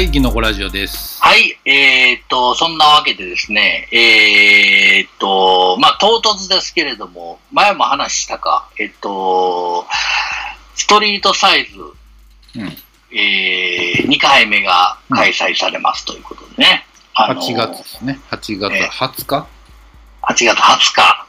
[0.00, 1.20] はい、キノコラジオです。
[1.20, 9.84] はい、えーっと、そんなわけでですね、えーっと、まあ、唐突ですけれども、前も話したか、えっと、
[10.74, 11.78] ストリートサイズ、
[12.58, 13.14] うん。
[13.14, 16.86] えー、2回目が開催されますということでね。
[17.12, 18.18] あの8月ですね。
[18.30, 19.46] 8月え20日、
[20.22, 21.26] 8月20日。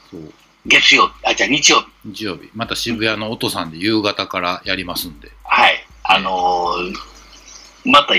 [0.66, 1.88] 月曜日、あ、じゃあ日曜日。
[2.06, 2.50] 日曜日。
[2.56, 5.30] また渋谷の音さんで夕方からやりますんで。
[5.44, 5.86] はい。
[6.04, 7.12] あのー
[7.84, 8.14] また、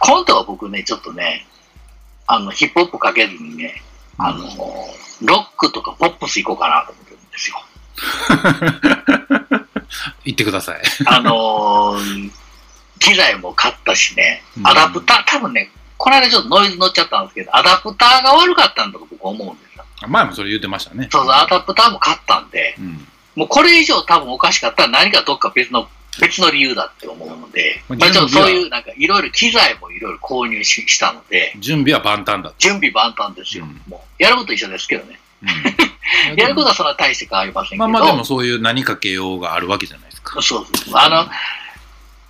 [0.00, 1.46] 今度は僕ね、ちょっとね、
[2.26, 3.82] あの、ヒップホップかけずにね、
[4.18, 4.56] あのー
[5.24, 7.62] ロックとかポップス行こうかなと思ってるんですよ。
[10.24, 10.82] 行ってください。
[11.06, 12.30] あのー
[12.98, 19.84] 機材も買ったしねう、んアダプター、多分ね、この間ちょっとノイズ乗っちゃったんですけど、アダプターが悪かったんだと僕思うんですよ。
[20.08, 21.08] 前もそれ言ってましたね。
[21.10, 23.08] そうそう、アダプターも買ったんで、うん。
[23.34, 25.88] もうこれ以上多分おかしかったら何かどっか別の、
[26.20, 32.54] 別の理由だって思うので、まあまあちょっとそういうなんかいろいろ機材もいろいろ購入ししたので、準備は万端だと。
[32.58, 33.64] 準備万端ですよ。
[33.64, 35.18] うんもうやること一緒ですけどね。
[35.42, 37.88] うん、 やることはそんな大して変わりませんけど。
[37.88, 40.40] まあまあでもそういう何かけようがあるわけじゃないですか。
[40.42, 40.94] そうそう。
[40.96, 41.26] あの、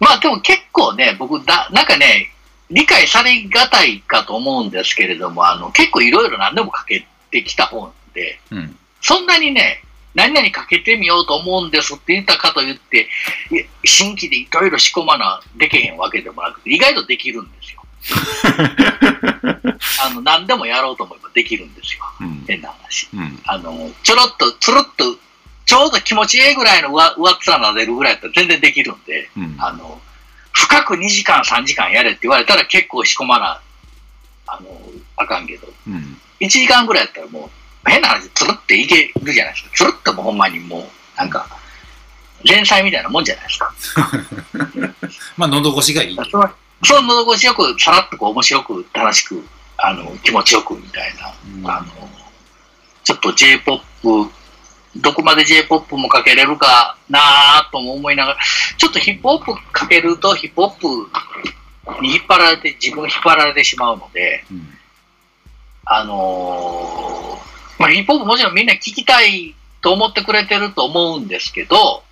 [0.01, 2.33] まあでも結構ね、僕だ、なんかね、
[2.71, 8.77] 理解されがたいかと思うんですけれども、あの、結構いろいろ何でもかけてきた本で、うん。
[9.03, 9.83] そんなにね、
[10.15, 13.09] 何々かけてみようと思うんですって言ったかと言って、
[13.85, 17.83] 新規でいろいろ仕込まなできへんわけでもなくて、意外とできるんですよ。
[20.05, 22.03] あの、何でもやろうと思えばできるんですよ。
[22.21, 22.45] うん。
[22.47, 23.09] 変な話。
[23.15, 23.41] うん。
[23.47, 25.17] あの、ちょろっと、つるっと、
[25.65, 29.57] ちょうど気持ちいいぐらいの上上っ面撫でるぐらいだったら全然できるんで、うん。
[29.59, 30.01] あの、
[30.53, 33.61] 深く2時間、3時間やれって言われたら結構仕込まな、
[34.47, 34.81] あの、
[35.17, 36.21] あかんけど、うん。
[36.41, 37.51] 1時間ぐらいやったらもう、
[37.87, 39.71] 変な話、つるっていけるじゃないですか。
[39.75, 41.47] つるってもうほんまにもう、なんか、
[42.47, 43.75] 前菜みたいなもんじゃないですか。
[45.37, 46.19] まあ喉越しがいい。
[46.85, 52.09] その喉越しよく、さらっとこう面白く、楽しく、あの、気持ちよくみたいな、うんあの、
[53.05, 54.31] ちょっと J-POP、
[54.97, 58.39] どこまで J-POP もかけれるかなぁとも思いながら、
[58.77, 64.79] ちょっとヒップホップかけるとヒップホップに引っ張られて、自分が引っ張られてしまうので、うん。
[65.85, 67.52] あのー
[67.83, 72.05] まあ、ヒップホップもちろんみんな聞きたいと思ってくれてると思うんですけど、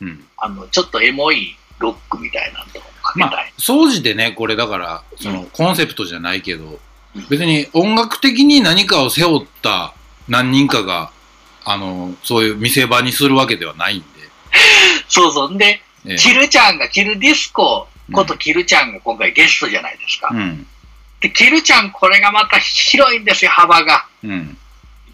[0.00, 0.24] うん。
[0.36, 6.80] あの、ちょっとエモいロックみたいなのとかけまあたい。、総じてね、これだから、その、コンセプトじゃないけど
[7.14, 9.94] うん、別に音楽的に何かを背負った
[10.28, 11.12] 何人かが、
[11.64, 14.06] あの、そういう見せ場にするわけではないんで。
[15.08, 15.52] そうそう。
[15.52, 20.30] んで、ええキルちゃんが、キルディスコことキルちゃんが今回ゲストじゃないですか。
[20.32, 20.66] うん。
[21.20, 24.06] で、キルちゃんこれがまた広いんですよ、幅が。
[24.24, 24.58] うん。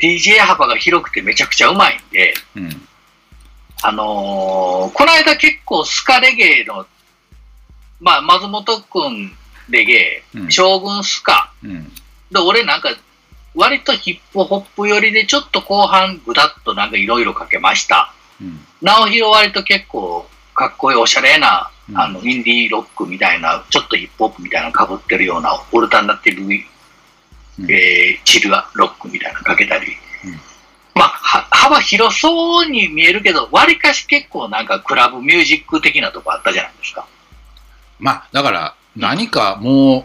[0.01, 2.89] DJ 幅が広くてめちゃくちゃうまいんで、うん。
[3.83, 6.87] あのーこの間結構スカレゲエの、
[8.01, 9.33] まあ、松本くん
[9.69, 11.85] レゲエ、うん将軍スカ、うん。
[12.31, 12.91] で、俺なんか、
[13.55, 18.13] 割とヒップホップ寄りでちょっと後半ぐだっとなんかいろいろかけました。
[18.41, 18.61] うん。
[18.83, 29.67] 直弘割と結構かっこいいおしゃれな、うんあの、インディーロックみたいな、ちょっとヒップホップみたいなの被ってるような、オルタナティブ、うんえー、チルアロックみたいなのかけ
[31.89, 37.07] 広そうに見えるけど、割かし結構なんかクラブミュージック的なとこあったじゃないですか。
[37.99, 40.05] まあ、だから、何かもう、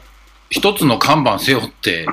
[0.50, 2.08] 一つの看板背負って、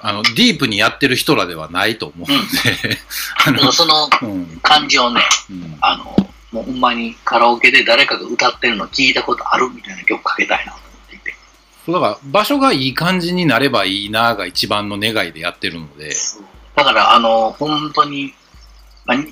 [0.00, 2.98] あの、ディープにやってる人らではないと思うんで、
[3.44, 4.60] あの、そのうん。
[4.62, 5.76] 感じをね、うん。
[5.80, 6.04] あの、
[6.52, 11.34] もうほんまにカラオケで誰かが歌ってるの聞いたことあるみたいな曲かけたいなと思っていて。
[11.84, 16.14] そうだから、場所がいい感じになればいいなが一番の願いでやってるので、
[16.76, 18.32] だから、あの、本当に、
[19.04, 19.26] まあ、に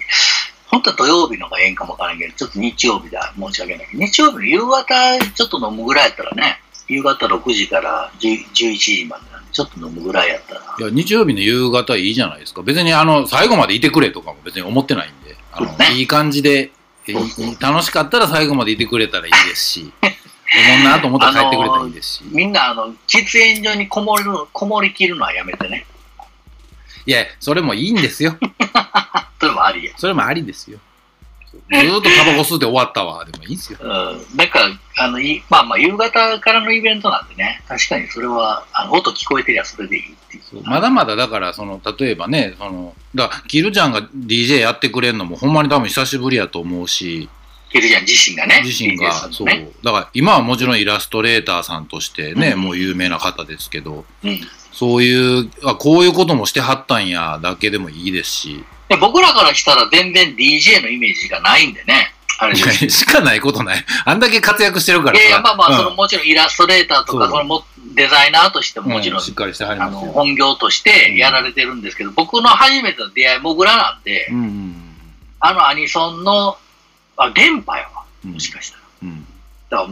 [0.70, 12.62] 本当は土曜日のがええんかもわからんけど、ちょっと日曜日だ、申し訳ないけど、日曜日の夕方ちょっと飲むぐらいやったらね、夕方6時から10 11時までなんで、ちょっと飲むぐらいやったら、いや、日曜日の夕方いいじゃないですか。
[12.62, 16.70] 別に、あの、最後までいてくれとかも別に思ってないんで、あのねいい感じで、
[17.60, 22.24] 楽しかったら最後までいてくれたらいいですし、思んなと思ったら帰ってくれたらいいですし。
[22.30, 25.86] みんな、あの、喫煙所にこもる、こもりきるのはやめてね。
[27.06, 28.36] いや、それもいいんですよ。
[29.40, 29.92] それもありや。
[29.96, 30.78] それもありですよ。
[31.50, 33.78] ずーっとタバコ吸って終わったわ、でもいいんですよ。
[33.82, 34.36] うん。
[34.36, 34.60] なんか、
[34.96, 40.42] あの、いまあまあ、夕方からのイベントなんでね、確かにそれは、あの、音聞こえてりゃそれでいいっていう。
[40.50, 47.28] そうまだまだだから、その、例えばね、その、だから、キルちゃんが DJ やってくれるのもほんまに多分久しぶりやと思うし、
[47.70, 48.62] キルちゃん自身がね。
[48.64, 49.46] 自身が、そう。
[49.46, 54.40] ねだから、今はもちろんイラストレーターさんとしてね、うんもう有名な方ですけど、うん。
[54.78, 62.14] そういう、あ、こういうこともしてはったんや、だけでもいいですし、で僕らからしたら全然 DJ のイメージがないんでね。
[62.38, 62.54] あれ。
[62.54, 63.84] しかないことない。
[64.04, 65.18] あんだけ活躍してるから。
[65.18, 67.64] いやいや、まあまあ、そのうんもちろんイラストレーターとか、そうそのも
[67.96, 70.12] デザイナーとしてももちろん、うんしっかりしてはりあのますよ。
[70.12, 74.74] 本業としてやられてるんですけど、僕の初めての出会い、モグラなんで、うんうん
[75.40, 76.56] あのアニソンの、
[77.16, 78.32] あ、電波やわ、うん。
[78.32, 78.82] もしかしたら。
[79.02, 79.26] うん。
[79.70, 79.86] だ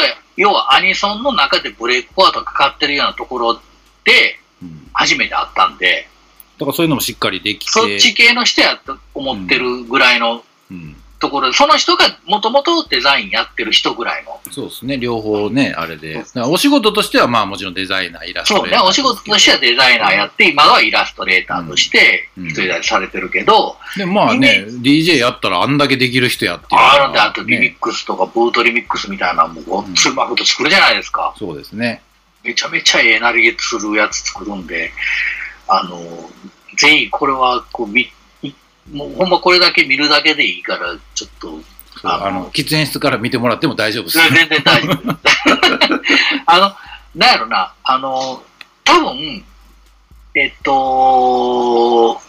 [0.00, 3.60] から、要はアニソンの中でブレイクポアとかかかってるようなところ
[4.92, 6.08] 初めて会ったんで、
[6.58, 7.70] だからそういうのもしっかりできて。
[7.70, 10.96] そっち系の人やと思ってるぐらいのうん。
[11.22, 14.40] ところで、その人がもともとデザインやってる人ぐらいの。
[14.50, 14.98] そうですね。
[14.98, 16.24] 両方ね、あれで。
[16.48, 31.36] お仕事としては、まあもちろんデザイナー、イラストそうね、お仕事としてはデザイナーやって、今はイラストレーターとしてうん一人立ちされてるけど、で、まあね、DJ やったらあんだけできる人やってるあるんで、あとリミねックスとかブートリミックスみたいなのもごっついうまいこと作るじゃないですか。
[31.38, 32.02] そうですね。
[32.44, 34.92] めちゃめちゃええなりげするやつ作るんで、
[35.68, 35.98] あの、
[36.76, 38.10] ぜひこれはこうみ、
[38.42, 38.52] い
[38.90, 41.60] もうほんまこれだけ見るだけでいいから、ちょっと、
[42.04, 44.18] あの喫煙室から見てもらっても大丈夫です。
[44.18, 45.18] 全然大丈夫。
[46.46, 46.76] あの、
[47.14, 48.42] なんやろな、あの、
[48.84, 49.44] 多分、
[50.34, 52.20] えっと、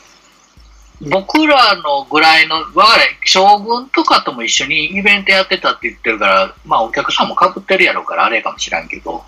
[1.10, 9.24] 僕らのぐらいの、わかれ、将軍とかとも一緒にイベントやってたって言ってるから、まあお客さんも被ってるやろうからあれかもしらんけど、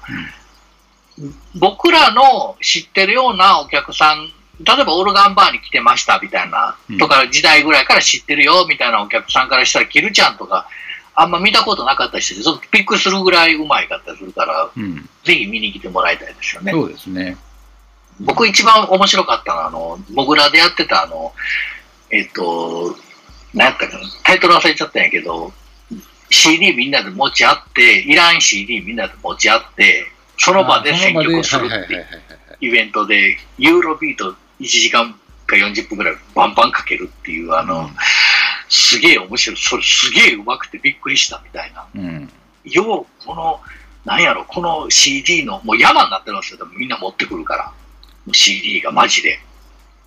[1.56, 4.32] 僕らの知ってるようなお客さん、
[4.64, 10.68] 例えばオルガンバーに来てましたみたいな、うんとか時代ぐらいから知ってるよみたいなお客さんからしたら、キルちゃんとか、
[11.16, 15.10] あんま見たことなかった人で、ちょっとびっくりするぐらいうまいかったりするから、うん。
[15.24, 16.74] ぜひ見に来てもらいたいですよね。
[16.74, 17.38] そうですね。
[18.20, 21.34] 僕一番面白かったのは、あの、モグラでやってたあの、
[22.12, 22.96] えっと、
[23.54, 25.54] 何やったかな、タイトル忘れちゃったんやけど、
[26.30, 32.06] CD みんなで持ち合って、いらん CD みんなで持ち合って、その場で選曲するっていう
[32.62, 35.14] イベントで、ユーロビート1時間
[35.46, 37.90] か40分ぐらいバンバンかけるっていう、あの、
[38.70, 41.86] すげえ面白い、それすげえ上手くてびっくりしたみたいな。
[41.96, 42.30] うん。
[42.64, 43.62] よう、この、
[44.06, 47.72] なんやろ、この CD の、もう山になってるんですよ、でもみんな持ってくるから。
[48.32, 49.40] CD がマジで。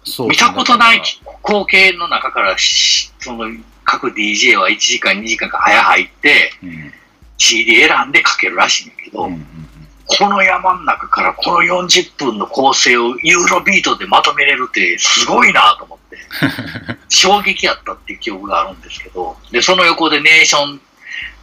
[0.05, 1.03] そう見たことない
[1.45, 3.47] 光景の中からし、その、
[3.85, 6.95] 各 DJ は1時間、2時間か早入って、らうん。
[7.37, 9.57] CD 選んでかけるらしいんだけど、うんうん
[10.08, 16.19] この山の中からこの40分の構成をユーロビートでまとめれるってすごいなと思って、
[17.08, 20.81] 衝撃やったっていう記憶があるんですけど、で、その横でネーション、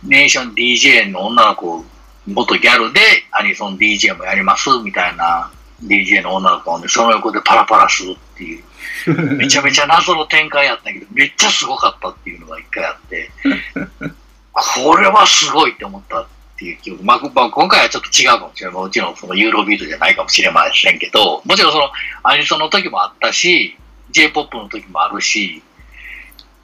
[0.04, 1.86] ネーション DJ の女の子、
[2.26, 3.00] 元ギャルで
[3.32, 5.52] アニソン DJ もやりますみたいな
[5.84, 8.64] DJ の女の子がね、その横でパラパラするっていう、
[9.38, 13.32] めちゃめちゃ謎の展開やったけど、めっちゃすごかったっていうのが一回あって、
[14.52, 16.26] これはすごいって思った
[16.66, 17.04] いう記憶。
[17.04, 18.76] まあ、まあ、今回はちょっと違うかもしれない。
[18.76, 21.90] もちろんそのユーロビートじゃないかもしれませんけど、もちろんその
[22.24, 23.78] アニソンの時もあったし、
[24.12, 25.62] J-POP の時もあるし、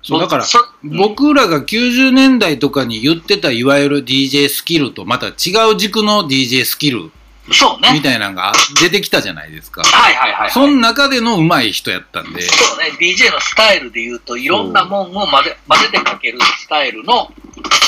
[0.03, 5.31] そうだからそ僕らが90年代とかに言ってたいわゆる DJ スキルとまた違
[5.71, 7.11] う軸の DJ スキル
[7.51, 7.91] そうね。
[7.93, 9.83] みたいなのが出てきたじゃないですか。
[9.83, 10.51] はいはいはい、はい。
[10.51, 17.31] その中での上手い人やったんで、そうね、DJ のスタイルで言うと、いろんなもんを混ぜ混ぜてかけるスタイルの、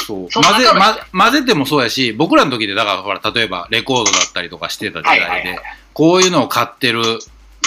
[0.05, 5.59] そうその混ぜ、ま、混ぜてもそうやし、僕らの時で、だからほら、例えばレコードだったりとかしてた時代で、はいはいはい
[5.93, 7.03] こういうのを買ってる、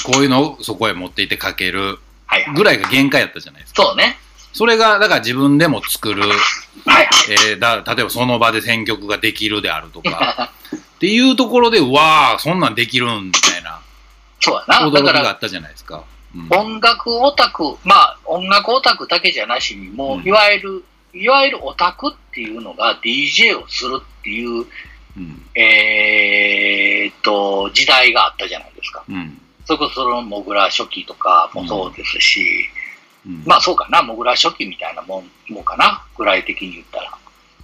[0.05, 2.55] こういうのをそこへ持っていってかけるはいはい。
[2.55, 3.83] ぐらいが限界やったじゃないですか。
[3.85, 4.19] そうね。
[4.53, 6.31] それが、だから自分でも作る、はい
[6.85, 7.07] はい。
[7.51, 10.51] えーだ例えばその場で選曲ができるであるとか、
[10.97, 13.81] っていうところで、うわあ、そんなんできるんみたいな。
[14.41, 14.89] そうやな。
[14.89, 16.05] 驚きがあったじゃないですか。
[16.35, 16.49] うん。
[16.51, 24.67] 音楽オタク、まあ、音楽オタクだけじゃなしに、もうんう、いわゆる、いわゆるオタクっていうのが DJ をするっていう、
[25.17, 25.43] うん。
[25.55, 29.05] えーっと、時代があったじゃないですか。
[29.09, 29.41] うん。
[29.67, 32.69] それこそそのモグラ初期とかもそうですし、
[33.27, 33.43] うん。
[33.45, 37.19] まあそうかな、モグラ初期みたいなもん、もんかな、ぐらい的に言ったら。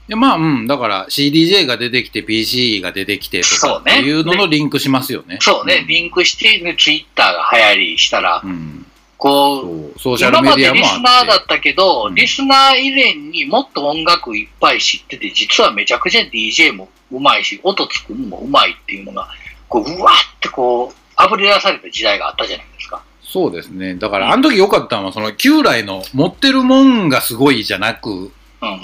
[0.08, 5.38] いやまあ、うん、だから CDJ が出てきて PC が出てきてとかってそうねいうののリンクしますよね。
[5.40, 8.86] そうね、リンクして、ね、ツイッターが流行りしたら、うん。
[9.16, 10.96] こう、ソーシャルメ今までディアもあって。
[10.96, 19.28] リスナーだったけど、うんリスナー以前にもっと音楽いっぱい知ってて、実はめちゃくちゃ DJ もうまいし、音作るのもうまいっていうのが、
[19.68, 23.04] こう、うわーってこう、あぶり出された時代があったじゃないですか。
[23.22, 23.94] そうですね。
[23.94, 28.32] だから、あの時良かったのは、その、旧来の持ってるもんがすごいじゃなく、うん、うん、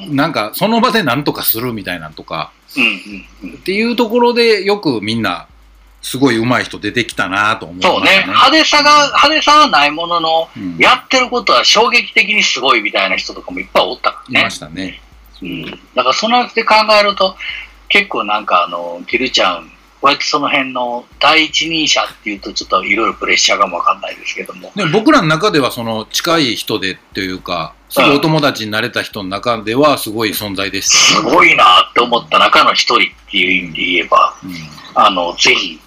[0.09, 3.55] なんか、その場で何とかするみたいなのとか、うん、うん。
[3.55, 5.47] っていうところで、よくみんな、
[6.03, 14.51] すごい上手い人出てきたなと思いましたそうね、派手さが、派手さはないものの、うんやってることは衝撃的にすごいみたいな人とかもいっぱいおったからねいま。
[14.51, 15.01] したね。
[15.43, 15.65] うん。
[15.65, 17.37] だからそので考えると、
[17.89, 24.73] 結構なんかあの、キルちゃん割とその辺の第一人者っていうとちょっといろいろプレッシャーがわかんないですけども。
[24.75, 34.52] で僕らの中ではその近い人でっていうか、すぐお友達になれた人の中ではすごい存在でしたね、すごいなって思った中の一人っていう意味で言えば、うん、
[34.95, 35.81] あの、ぜひ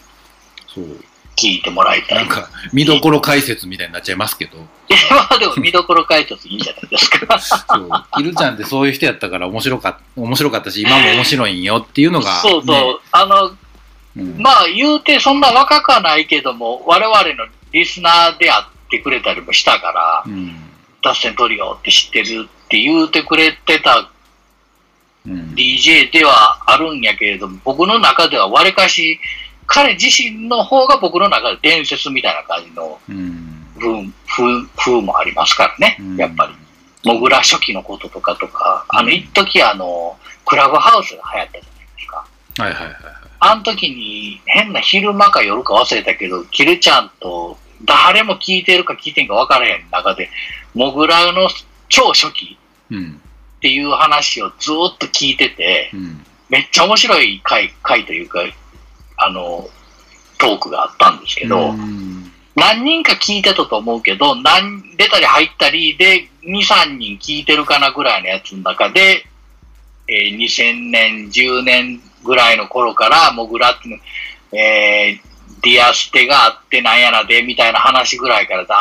[0.73, 0.85] そう。
[1.37, 2.15] 聞いてもらいた。
[2.15, 7.39] ないんか、見どころ解説みたいになっちゃいますけど、いや、まあでも見どころ解説いいんじゃないですか。
[7.39, 7.89] そう。
[8.17, 12.75] キルちゃんってそういう人やったから面白かっ面白かったし、今も面白いんよっていうのが、そうそう。
[12.75, 13.55] ねあの、
[14.15, 20.55] うんまあ言うてそんな若くはないけども、我々のリスナーであってくれたりもしたから、うん。
[21.03, 24.11] 脱線トリオって知ってるって言うてくれてた
[25.25, 25.53] うん。
[25.55, 29.19] DJ ではあるんやけれども、僕の中ではわりかし、
[29.65, 33.65] 彼自身の方が僕の中で伝説みたいな感じのうん。
[33.79, 36.53] 風風風もありますからね、やっぱり。
[37.03, 42.25] モグラ初期のこととかとか、あの、うん一時あの、クラブハウスが流行ったじゃないですか。
[42.57, 43.20] はいはいはいはい。
[43.43, 50.29] あの時に変な昼間か夜か忘れたけど、キルちゃんと誰も聞いてるか聞いてんか分からへん中で、
[50.75, 51.49] モグラの
[51.89, 52.57] 超初期
[52.91, 53.19] うん。
[53.57, 56.23] っていう話をずーっと聞いてて、うん。
[56.49, 58.41] めっちゃ面白い回、回というか、
[59.17, 59.67] あの、
[60.37, 69.25] トークがあったんですけど、うん何人か聞いてたと思うけど、何、出たり入ったりで、2、3人聞いてるかなぐらいのやつの中で、
[70.09, 75.31] えー2000年、10年ぐらいの頃から、モグラって、えー
[75.63, 78.73] ディアステがあってなんやなで、みたいな話ぐらいから、ざ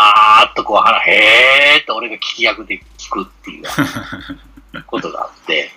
[0.47, 5.71] ーっとこう話、へーって俺が聞き役で聞くっていうことがあって、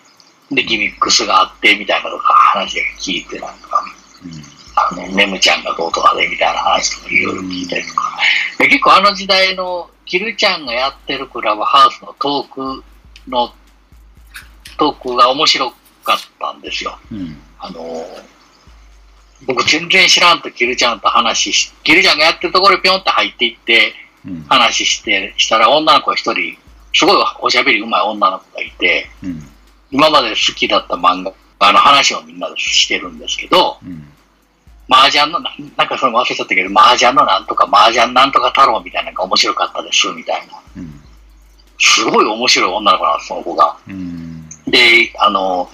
[0.49, 3.83] で、ギミックスがあって、みたいなとか話が聞いて、なんか、
[4.23, 8.17] うんあの、ネムちゃんがどうとかでみたいな話とかいろいろ聞いたりとか。
[8.57, 12.83] で結構あの時代のキルちゃんがやってるクラブハウスのトーク
[13.27, 13.53] の、
[14.77, 15.71] トークが面白
[16.03, 16.97] かったんですよ。
[17.11, 17.42] うん。
[17.63, 18.05] あの、
[19.47, 23.93] 僕全然知らんとキルちゃんと話し、キルちゃんがやってるところにピョンって入っていって
[24.25, 24.43] うん。
[24.47, 26.57] 話して、したら女の子一人、
[26.93, 29.49] すごいおしゃべり上手い女の子がいて、うん。
[29.91, 31.23] 今まで好きだった漫
[31.59, 34.07] 画の話をみんなでしてるんですけど、うん。
[34.89, 40.59] 麻雀のな、なんかそれ忘れちゃったけど、麻雀のなんとか、麻雀なんとか太郎みたいなのが面白かったです、みたいな。
[40.77, 41.01] うん。
[41.79, 43.77] すごい面白い女の子なんです、その子が。
[43.87, 44.49] うん。
[44.67, 45.69] で、あの、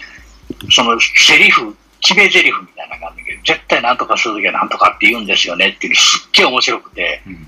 [0.72, 7.48] そのセリフ、決め台詞みたいなのがあるんだけど、絶対なんとかするときはなんとかって言うんですよねっていうのすっげえ面白くて、うん。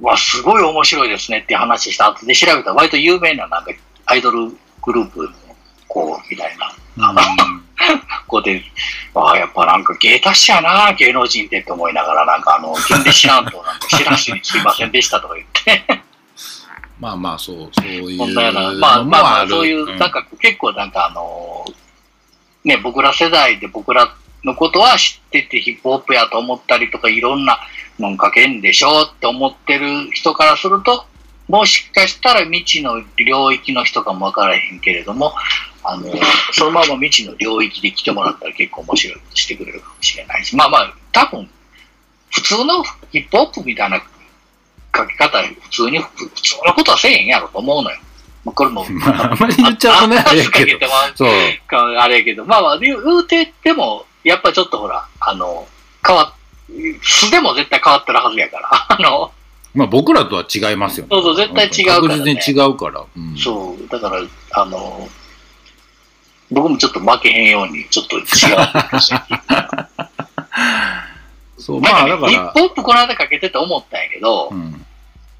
[0.00, 3.70] うわ、すごい面白いですねっていう話した後で調べたら割と有名ななんか
[4.06, 5.30] アイドルグループの
[5.88, 6.74] 子みたいな。
[8.26, 8.62] こう で、
[9.14, 16.04] ああ、やっぱなんか芸達者やな、芸能人ってって思いながら、なんかあの、全然知らんと、なんか知らずにすいませんでしたとか言って、
[17.00, 19.48] まあまあ、そう、そういうまあまあ。
[19.48, 21.64] そういう、なんか結構なんかあの、
[22.64, 27.58] ね、僕ら世代で僕らのことは知っててヒップホップやと思ったりとか、いろんな
[27.98, 31.04] もんかけんでしょって思ってる人からすると、
[31.48, 35.34] もしかしたら未知の領域の人かもわからへんけれども、
[35.82, 36.10] あの、
[36.52, 41.48] そのまま未知の領域で来てもらったら結構面白いことしてくれるかもしれないし、まあまあ、多分、
[42.30, 44.02] 普通のヒップホップみたいな
[44.96, 47.98] 書き方、普通に、普通のことはせえへんやろと思うのよ。
[48.44, 50.78] まあ、これも、 まあ、あんまり言っちゃうとね、あれやけど。
[51.14, 51.30] そう。
[51.66, 55.66] かあれやけど、まあまあ、言うてでも、やっぱちょっとほら、あの、
[56.06, 56.32] 変わっ、
[57.02, 59.32] 素でも絶対変わってるはずやから、 あの、
[59.74, 61.08] まあ僕らとは違いますよね。
[61.10, 63.04] そうそう絶対違うからね確実に違うから。
[63.16, 64.22] うん、そう、だから、
[64.52, 65.08] あの、
[66.50, 68.26] 僕もちょっと負けへんように、ちょっと違う。
[71.58, 74.86] そう、まあだからヒップ、ホップこの間かけてて思ったんやけど、うん。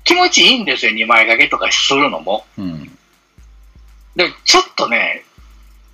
[0.04, 2.46] 気持ちいいんですよ、2枚掛けとかするのも。
[2.58, 2.98] うん。
[4.16, 5.24] で、ちょっとね、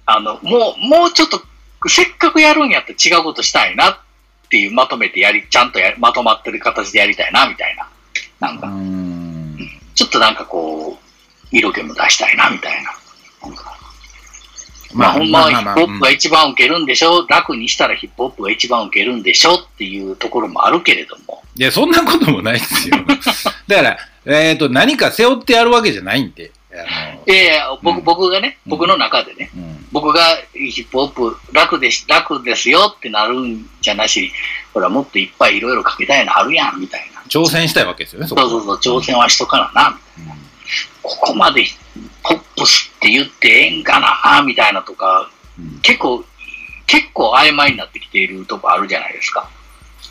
[0.05, 1.41] あの、もう、もうちょっと、
[1.89, 3.99] せっかくやるんやったら違うことしたいなっ
[4.51, 7.89] ていう、まとめてやり、ちゃんとやまとまってる形でやりたいな、みたいな。
[8.41, 9.57] なんうか、ん。
[9.95, 12.93] ちょっとなんかこう、色気も出したいな、みたいな。
[13.43, 13.81] なんか
[14.93, 21.40] まあ、ほんまはヒップホップが一番受けるんでしょ、楽にしたらヒップホップが一番受けるんでしょっていうところもあるけれども。
[21.57, 22.97] いや、そんなこともないですよ。
[23.67, 26.53] だから、えっ、と、何か背負ってやるわけじゃないんで。
[27.27, 29.87] いやいや、僕、うん僕がね、うん僕の中でね、うん。
[29.91, 34.33] 僕がヒップホップ楽です、楽ですよってなるんじゃなし、
[34.73, 37.21] ほら、もっといっぱいいろいろかけたいのあるやん、みたいな。
[37.29, 39.99] 挑戦したいわけですよね、そこそうそうそう、挑戦はしとかなな。
[41.03, 41.67] ここまで
[42.23, 45.29] ポップスって言ってええんかな、みたいなとか、
[45.59, 46.25] うん結構、
[46.87, 49.49] 結構曖昧になってきているとこあるじゃないですか。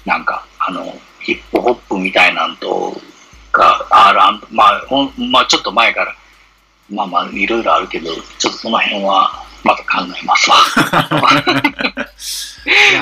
[0.06, 3.00] なんか、あの、ヒップホップみたいなんと
[3.52, 6.16] か、あるあんまあ、ほんまあ、ちょっと前から、
[6.90, 10.56] まあまあ、いろいろあるけど、ちょっとその辺は、また考えますわ。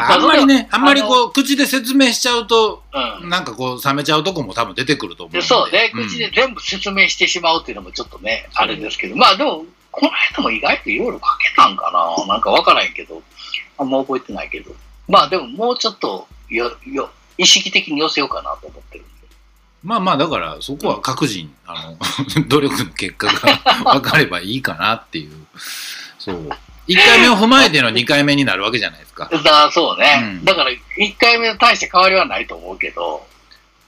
[0.09, 2.83] あんまりね、あんまりあこう、口で説明しちゃうと、
[3.21, 3.29] うん。
[3.29, 5.45] なんかこう、冷めちゃうとこも多分出てくると思うんでで。
[5.45, 13.21] そうね、ん口で全部説明してしまうっていうのもちょっとね、あれですけど、まあでも、この間も意外といろいろかけたんかな、なんかわからんけど、
[13.77, 14.71] あんま覚えてないけど、
[15.07, 19.11] まあでももうちょっとよよ意識的に寄せようかなと思ってるんで。
[19.83, 21.97] まあまあ、だから、そこは各人、あの、
[22.47, 25.31] 努力の結果が分かればいいかなっていう。
[26.19, 26.49] そう。
[26.87, 29.29] 1回目を踏まえての2回目になるわけじゃないですか。
[29.43, 33.27] だそうね、うんだから1回目に対して変わりはないと思うけど、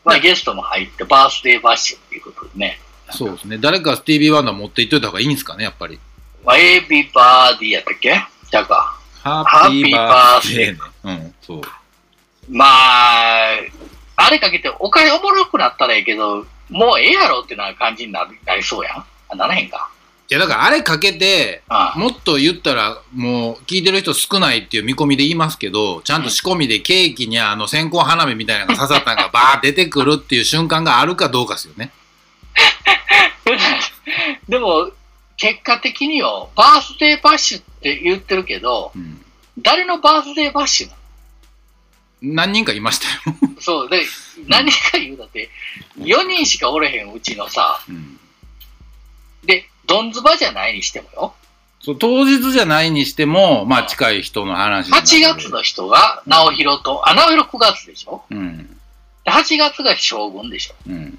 [0.03, 2.79] まあゲストも入ってバースデーバッシュっていうことでね、
[3.12, 3.58] そうですね。
[3.58, 6.00] 誰かスティービー・ワンダー持っていっといた方がいいんですかね、やっぱり。
[6.46, 8.22] まあ、エビバーディーやったっけ？
[8.51, 9.00] じゃあか。
[9.24, 10.79] ハッピーバースデーね。
[11.03, 11.62] うん、そう。
[12.50, 13.56] まあ、
[14.15, 19.06] あれかけてお金おもろくなったらいいけど、もうええやろってな感じになりそうやん。
[19.29, 19.89] あならへんか。
[20.32, 31.91] いや、だからあれかけて、あもっと言ったら、もう聞いてる人少ないっていう見込みで言いますけど、ちゃんと仕込みでケーキにあの線香花火みたいなのが刺さったのが バー出てくるっていう瞬間があるかどうかですよね。
[34.48, 34.91] でも、
[35.38, 39.25] 結果的によ、バースデーバッシュって言ってるけど、うん。
[39.58, 40.96] 誰のバースデーバッシュな
[42.21, 43.35] 何人かいましたよ。
[43.41, 44.03] のそう、で、
[44.47, 45.49] 何か言うだって、
[45.97, 48.19] 4人しかおれへんうちのさ、うん。
[49.45, 51.33] で、ドンズバじゃないにしてもよ、
[51.81, 58.21] そう当日じゃないにしても、まあ近い人の話8月の人が直弘と、あ、直弘9月でしょ？
[58.29, 58.67] うん。
[59.23, 60.75] で ?8 月が将軍でしょ？
[60.88, 61.17] うん。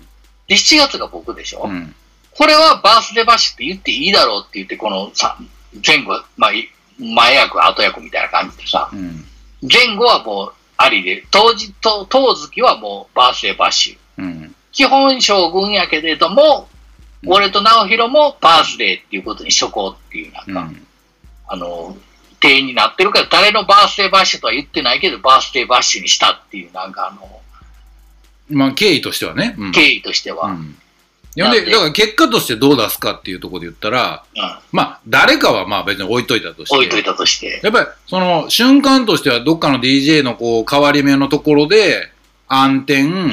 [0.49, 1.95] で、7月が僕でしょ、うん。
[2.33, 5.38] これはバースデーバッシュって言っていいだろうって言って、このさ
[5.87, 9.25] 前後、まあ、い前役、後役みたいな感じでさ、うん。
[9.62, 14.23] 前後はもうありで、当時と、当月はもうバースデーバッシュ。
[14.23, 14.55] うん。
[14.73, 16.81] 基本将軍やけれども、うん
[17.27, 20.87] 俺と直弘もバースデーっていうことにしとこうっていう、なんか、うん。
[21.49, 21.95] あの、
[22.41, 27.41] 定になってるから、誰のバースデーバッシュとは言ってないけど、バースデーバッシュにしたっていう、なんかあの、
[28.49, 29.55] まあ経緯としてはね。
[29.59, 29.73] うん。
[29.73, 30.47] 経緯としては。
[30.47, 30.77] うん。
[31.37, 31.51] うん。
[31.53, 34.25] で、なんでだから結果としてどう出すかっていうところで言ったら、
[34.73, 36.76] まあ誰かはまあ別に置いといたとして。
[36.76, 37.61] 置いといたとして。
[37.63, 42.11] やっぱりその瞬間としてはどっかの DJ のこう変わり目のところで
[42.49, 43.33] 暗転、うん。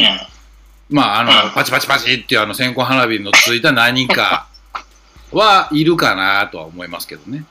[0.89, 4.48] まああの、うんパチパチパチっていうあの線香花火のついた何か
[5.32, 7.45] はいるかなとは思いますけどね。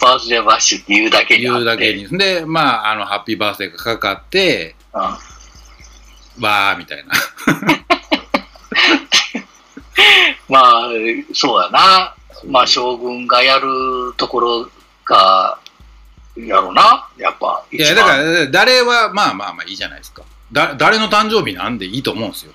[0.00, 1.42] バースデーバッシュって言うだけに。
[1.42, 2.06] 言うだけに。
[2.16, 5.00] で、まああのハッピーバースデーがかかって、うん。
[5.00, 7.12] わーみたいな。
[10.48, 10.88] まあ、
[11.32, 12.14] そうやな。
[12.46, 14.70] まあ、将軍がやるところ
[15.04, 15.58] が、
[16.36, 17.08] やろうな。
[17.16, 20.22] やっぱ、いや、だから、誰は、まあまあまあいいじゃないですか。
[20.52, 22.52] だ誰の誕生日なんでいいと思うんですよ。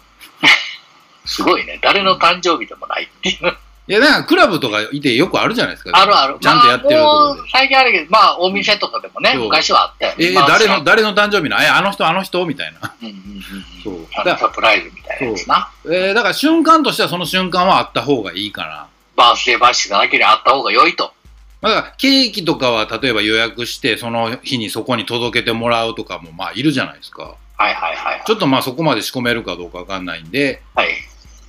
[1.25, 1.79] すごいね。
[1.81, 3.57] 誰の誕生日でもないっていう。
[3.87, 5.91] いや、だからクラブとかいてよくあるじゃないですか。
[5.93, 6.37] あるある。
[6.39, 7.35] ちゃんとやってるまあ。
[7.51, 10.29] 最近あるけど、まあ、お店とかでもね、昔はあったよね。
[10.29, 12.93] え、まあ誰の、誰の誕生日なえ、あの人、あの人みたいな。
[13.01, 13.43] うんうんうんうん。
[13.83, 14.37] そう。
[14.37, 15.55] サプライズみたいなやつな。
[15.55, 18.87] ら、えーだから瞬間としてはその瞬間はあった方がいいかな。
[19.15, 21.13] バースデーバッシュだけであった方が良いと。
[21.61, 27.35] まあだから、ケーキとかは例えば予約して、その日にそこに届けてもらうとかも、まあ、いるじゃないですか。
[27.57, 28.23] はいはいはい。
[28.25, 30.89] ちょっとまあ、そこまで仕込めるかどうかわかんないんで、はい。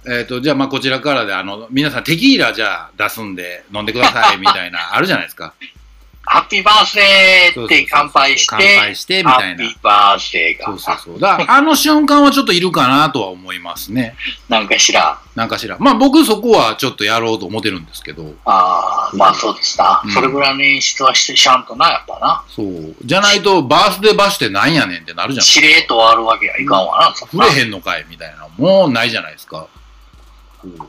[0.07, 5.55] えっ、と、じゃあまあ、こちらからで、あの、皆さんテキーラじゃあ出すんで飲んでください、みたいな、 あるじゃないですか。
[6.25, 9.65] ハッピーバースデーって乾杯して、乾杯して、みたいなハッピ。
[9.65, 10.67] ーバースデーが。
[10.67, 11.21] そうそうそう。
[11.21, 14.15] だから、あの瞬間はちょっといるかなとは思いますね。
[14.49, 15.19] なんかしら。
[15.35, 15.77] なんかしら。
[15.81, 18.35] まあ僕そこはちょっとやろうと思ってるんですけど。
[18.45, 20.01] ああ、まあそうですな。
[20.05, 22.45] うんそれぐらいの演出はしてしゃんとな、やっぱな。
[22.49, 22.95] そう。
[23.05, 25.45] じゃないと、バースデーバッシュってなんやねんってなるじゃん。
[25.45, 28.47] しれっと終わるわけはいかんわな触れへんのかいみたいな。
[28.57, 29.67] もうないじゃないですか。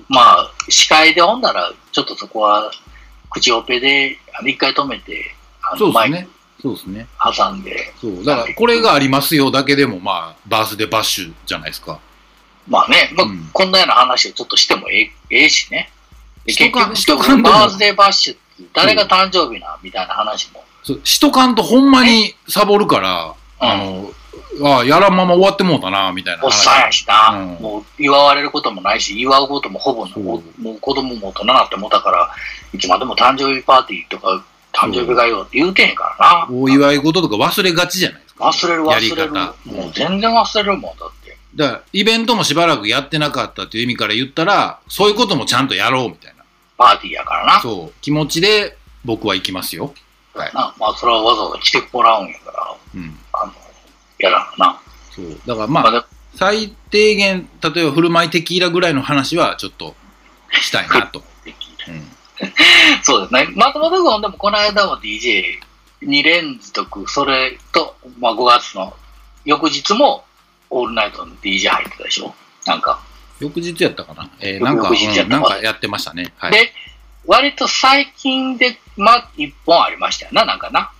[0.10, 2.72] まあ、司会でほんなら、ちょっとそこは、
[3.30, 5.36] 口オペで、一回止めて、
[5.78, 6.28] そうですね。
[6.62, 7.08] そうですね。
[7.20, 8.24] ク挟んで、そう。
[8.24, 12.00] だから、これがありますよだけでも、まあ、バースデーバッシュじゃないですか。
[12.68, 15.92] まあね、まあうんこんなような話をちょっとしてもええええしね。
[16.46, 18.42] 結しとかんともバースデーバッシュって
[18.74, 20.64] 誰が誕生日な、みたいな話も。
[20.84, 24.12] そうしとかんとほんまにサボるから、あの、
[24.62, 32.30] あやらんまま終わってもうたな、みたいなおっさんやしな、うんもう祝われることもないし、祝うこともほぼもう子供も大人になってもうたから、
[32.74, 36.48] いつまでも誕生日パーティーとか、誕生日がよって言うてへんからな。
[36.52, 38.46] お祝い事とか忘れがちじゃないですか。
[38.46, 39.32] 忘れる忘れる。
[39.32, 39.56] 方。
[39.66, 41.38] もう全然忘れるもん、だって。
[41.56, 46.44] だから、イベントもしばらくやってなかったっていう意味から言ったら、そういうこともちゃんとやろうみたいな。
[46.78, 47.62] パーティーやからな。
[47.62, 49.94] そう、気持ちで僕は行きますよ。
[50.34, 50.54] はい。
[50.54, 53.20] なまあ、それはわざわざ来てもらうんやから、うん。
[54.24, 54.82] やらなな。
[55.12, 55.40] そう。
[55.46, 56.06] だからまあ、まあ、で
[56.36, 59.96] 最低限、例えば振る舞いテキーラぐらいの話はちょっと
[60.62, 61.24] したいなと。
[61.88, 62.12] うん。
[63.04, 63.48] そうですね。
[63.56, 65.60] 松本君でもこの間も DJ
[66.02, 68.96] 2連続、それと、まあ5月の
[69.46, 70.26] 翌日も、
[70.70, 72.34] オールナイトの DJ 入ってたでしょ
[72.66, 73.00] なんか。
[73.40, 74.30] 翌日やったかな？
[74.40, 76.34] えー、なんかうんなんかやってましたね。
[76.38, 76.52] はい。
[76.52, 76.74] で、
[77.26, 80.92] 割と最近で、まあ、1本ありましたよな、なんかな。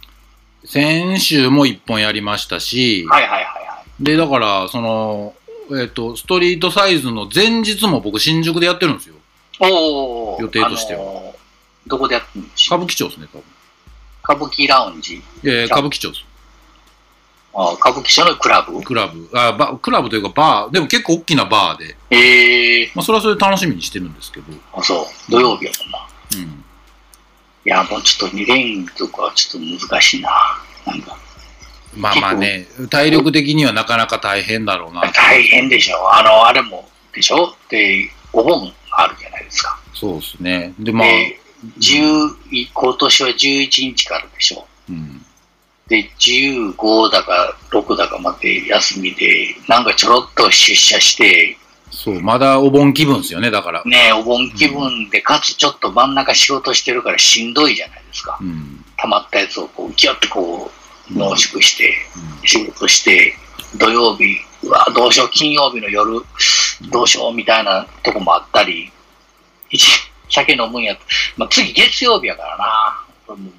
[0.66, 4.04] 先週も一本やりましたし、はいはいはいはい。
[4.04, 5.34] で、だから、その、
[5.72, 9.16] えっ、と、ストリートサイズの前日も僕、新宿でやってるんですよ。
[9.60, 11.34] おお予定としてはあのー
[11.86, 13.44] どこでやってるんでしょ歌舞伎町ですね、多分。
[14.24, 15.16] 歌舞伎ラウンジ。
[15.16, 16.26] いやいや歌舞伎町です。
[17.54, 18.82] あ歌舞伎町のクラブ？
[18.82, 19.30] クラブ。
[19.34, 25.32] あバクラブというかバー、でも結構大きなバーで、ええまあ、それはそれで楽しみにしてるんですけど、あ、そう。
[25.32, 26.08] 土曜日やもんな。
[26.38, 26.63] うん。
[27.66, 30.30] いや、もうちょっと2連続はちょっと難しいな。
[30.86, 31.18] なんか、
[31.96, 35.02] まあまあね、体力的にはなかなか大変だろうな。
[35.12, 36.14] 大変でしょ。
[36.14, 39.80] あの、あれも、でしょで、お盆あるじゃないですか。
[39.94, 40.74] そうですね。
[40.80, 41.40] で、まあ、で、
[41.80, 43.36] 10今年は11
[43.96, 44.68] 日からでしょ。
[44.90, 45.26] うん。
[45.88, 51.58] で、15だか6だかまで休みで、なんかちょろっと出社して、
[51.94, 53.84] そう、まだお盆気分ですよね、だから。
[53.86, 58.38] ね、お盆気分で、かつちょっと真ん中仕事してるからしんどいじゃないですか。
[58.42, 58.84] うん。
[58.98, 60.72] 溜まったやつをこう、ギュッてこ
[61.12, 63.36] う、濃縮して、うん仕事して、
[63.78, 66.22] 土曜日、うわ、どうしよう、金曜日の夜、
[66.92, 68.92] どうしようみたいなとこもあったり、
[69.70, 69.82] 一
[70.30, 70.98] 酒飲むんや
[71.38, 73.00] まあ、次月曜日やからな。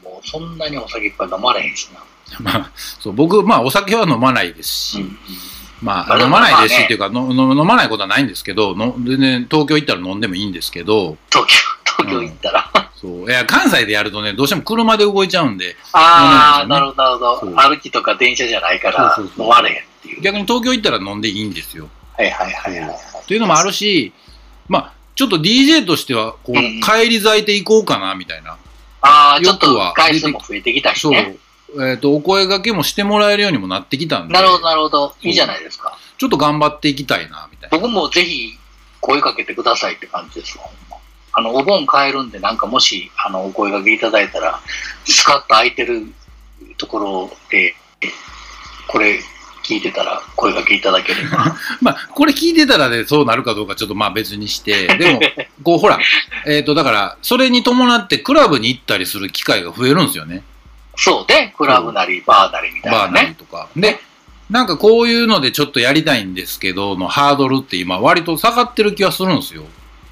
[0.03, 2.01] もうそんなにお酒いっぱい飲まれへんしな。
[2.41, 5.19] まあ、そう、僕、まあ、お酒は飲まないですし、うん
[5.85, 11.57] まあ、まあ飲まないですしっていうか、のの飲まないことはないんですけど、の全然東京行ったら飲んでもいいんですけど、東京、
[12.05, 12.91] 東京行ったら。
[12.97, 17.57] そう、いや、関西でやるとね、どうしても車で動いちゃうんで、ああ、なるほど、なるほど。
[17.57, 20.23] 歩きとか電車じゃないから飲まれへんっていう。
[20.23, 21.89] 逆に東京行ったら飲んでいいんですよ。
[22.17, 22.99] はいはいはいはい。
[23.27, 24.13] というのもあるし、
[24.69, 28.57] まあ、ちょっと DJ としては、こう、うん帰り咲いていこうかな、みたいな。
[29.03, 31.39] ああ、ちょっと回数も増えてきたしそう。
[31.79, 31.91] ね。
[31.91, 35.15] えっ、と、お声掛けもしてもらえるようにもなってきたんで、なるほど、なるほど。
[35.23, 35.99] いいじゃないですか。
[36.19, 37.79] ちょっと頑張っていきたいな、みたいな。
[37.79, 38.59] 僕もぜひ
[39.01, 40.59] 声かけてくださいって感じです
[41.33, 44.61] あの、お盆帰るんで、なんかもし、あの、お声かけいただいたら、
[45.05, 46.07] スカッと空いてる
[46.79, 47.75] ところで、
[48.87, 49.21] これ
[49.65, 51.57] 聞いてたら声かけいただければ。
[51.83, 55.21] まあ、これ聞いてたらね、そうなるかどうかちょっとまあ別にして、でも、
[55.65, 55.99] こう、ほら、
[56.47, 60.45] えっ、と、だから、それに伴ってクラブに行ったりする機会が増えるんですよね。
[60.97, 63.37] そうね、クラブなり、バーなりみたいバーなりなね。
[63.39, 63.69] とか。
[63.77, 64.01] で、
[64.51, 69.65] なんかこういうのでちょっとやりたいんですけど、のハードルって今割と下がってる気はするんですよ。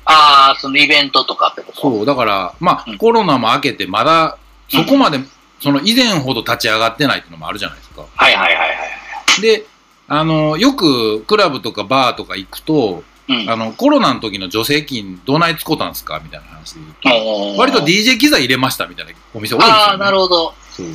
[0.05, 1.81] ああ、そのイベントとかってこと？
[1.81, 5.21] そう、だから、まあ、うんコロナも明けてまだそこまで、
[5.61, 8.05] その以前ほど立ち上がってないっていうのもあるじゃないですか。
[8.17, 8.75] はいはいはいは
[9.39, 9.41] い。
[9.41, 9.67] で、
[10.09, 17.59] あの、よくクラブとかバーとか行くと、うんあの、コロナの時の助成金どない使ったんですかみたいな話で言うと。
[17.61, 19.75] 割と DJ 機材入れましたみたいなお店多いですよ、ね。
[19.75, 20.55] ああ、なるほど。
[20.77, 20.87] そう。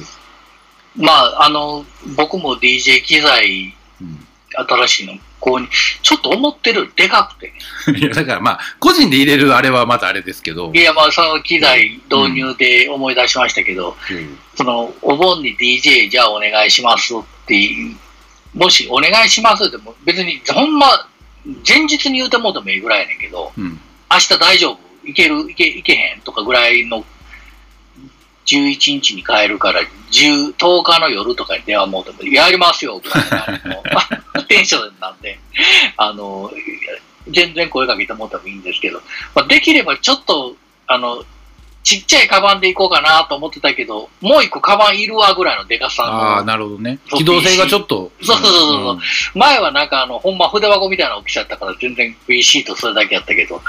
[0.96, 1.86] まあ、あの、
[2.16, 4.24] 僕も DJ 機材、うん
[4.60, 5.68] 新しいの購入、
[6.02, 7.54] ちょっと思ってるでかくて
[7.92, 8.00] ね。
[8.00, 10.72] いや、だからまあ、個人で入れるあれはまたあれですけど。
[10.74, 17.96] いや、まあ、その機材導入で思い出しましたけど、うんその、お盆に DJ じゃあお願いしますっていう、
[18.56, 21.08] もしお願いしますっても別に、ほんま、
[21.68, 23.80] 前日に言うてもうてもいいぐらいやねんけど、うん。
[24.10, 24.80] 明日大丈夫？
[25.08, 25.52] いける？
[25.52, 26.22] いけいけへん？
[26.22, 27.06] とかぐらいの、
[28.48, 29.82] 11日に帰るから、
[30.12, 35.38] 10、10日の夜とかに電話もうても、やりますよぐらいのテンションなんで、
[35.98, 36.50] あの、
[37.28, 39.02] 全然声かけてもうてもいいんですけど、
[39.36, 40.56] まあ、できればちょっと、
[40.88, 41.24] あの、
[41.88, 47.00] ちっちゃいカバンで行こうかなと思ってたけど、もう一個カバンいるわぐらいのデカさああ、の、なるほどね。
[47.16, 48.12] 機動性がちょっと。
[48.22, 49.00] そうそうそうそううん
[49.36, 53.62] 前はなんかあの、ほんま筆箱みたいな大きさだったから全然 PC とそれだけやったけど、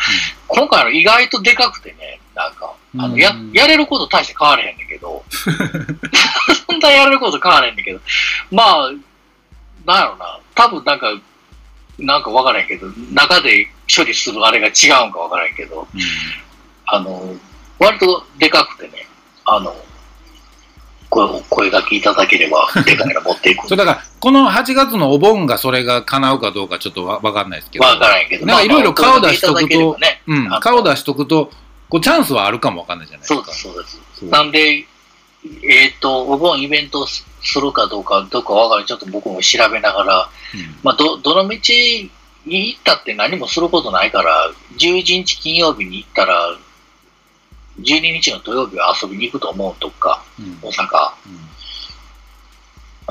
[0.49, 8.01] 今回の意外とでかくてね、なんか、あの、やうん、やれること大して変われへんねんけど、そんなやれること変われへんねんけど、
[8.51, 8.91] まあ、
[9.87, 11.07] なんやろな、多分なんか、
[12.01, 16.01] なんかわからへんけど、中で処理するあれが違うんかわからへんけど、うん
[16.91, 17.37] あの、
[17.79, 19.07] 割とでかくてね、
[19.45, 19.75] あの、
[21.11, 23.79] 声、声がけいただければ、 でかいの持っていくそう。
[23.79, 27.85] だから、この8月のお盆がそれが叶うかどうかちょっとわわかんないですけど。
[27.85, 30.51] わからへんけど、なんかいろいろ顔出しとくとねうん。
[30.61, 31.51] 顔出しとくと、
[31.89, 33.53] こうチャンスはあるかもわかんないじゃないですか。
[33.53, 34.25] そうです、そうです。
[34.25, 34.85] なんで、
[35.63, 38.87] えっ、と、お盆イベントすするかどうか、どうかわからない。
[38.87, 42.11] ちょっと僕も調べながら、うんまあ、ど、どの道に
[42.47, 46.57] 行ったって何もすることないから、11日金曜日に行ったら、
[47.81, 51.13] 12日の土曜日は遊びに行くと思うとか、うん大阪。
[51.27, 51.49] うん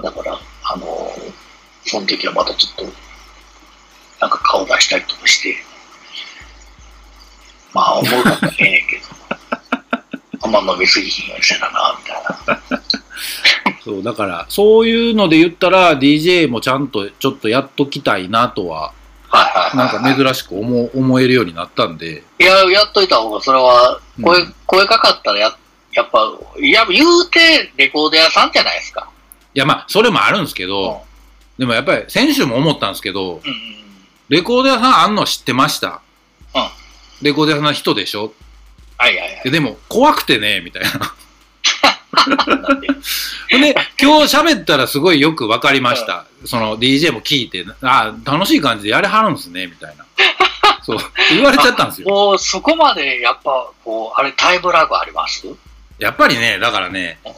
[0.03, 1.47] だから、あのー
[1.87, 2.83] その時はまたちょっと、
[4.19, 5.55] なんか顔出したりとかして、
[7.73, 9.03] まあ、思うかもしれんけど、
[10.43, 12.81] あんま飲みすぎひんようにせなな、みたいな。
[13.83, 18.93] そう、だから、そういうので言ったら、DJ もちゃんとちょっとやっときたいなとは、
[19.31, 25.57] なんか珍しく思う思えるようになったんで、いや、やっといた方が、それは、声、うん声かかったらや、
[25.93, 29.09] やっぱ、いや、言うて、レコード屋さんじゃないですか。
[29.53, 31.01] いや、まあ、それもあるんですけど、
[31.57, 33.77] でもやっぱり、先週も思ったんですけど、うんうん。
[34.29, 36.01] レコード屋さんあんの知ってました？
[36.55, 36.69] うん
[37.21, 38.33] レコード屋さんの人でしょ？
[38.97, 40.89] はいはいはいででも、怖くてね、みたいな。
[43.49, 43.57] で。
[43.59, 46.25] で、今日喋ったらすごいよくわかりました。
[46.45, 50.05] その DJ も聞いて、あ楽しい感じでやれはるんですね、みたいな。
[50.83, 50.97] そう、
[51.31, 52.09] 言われちゃったんですよ。
[52.09, 55.45] もう、そこまで、やっぱ、こう、あれ、タイムラグあります？
[55.99, 57.33] やっぱりね、だからね、うん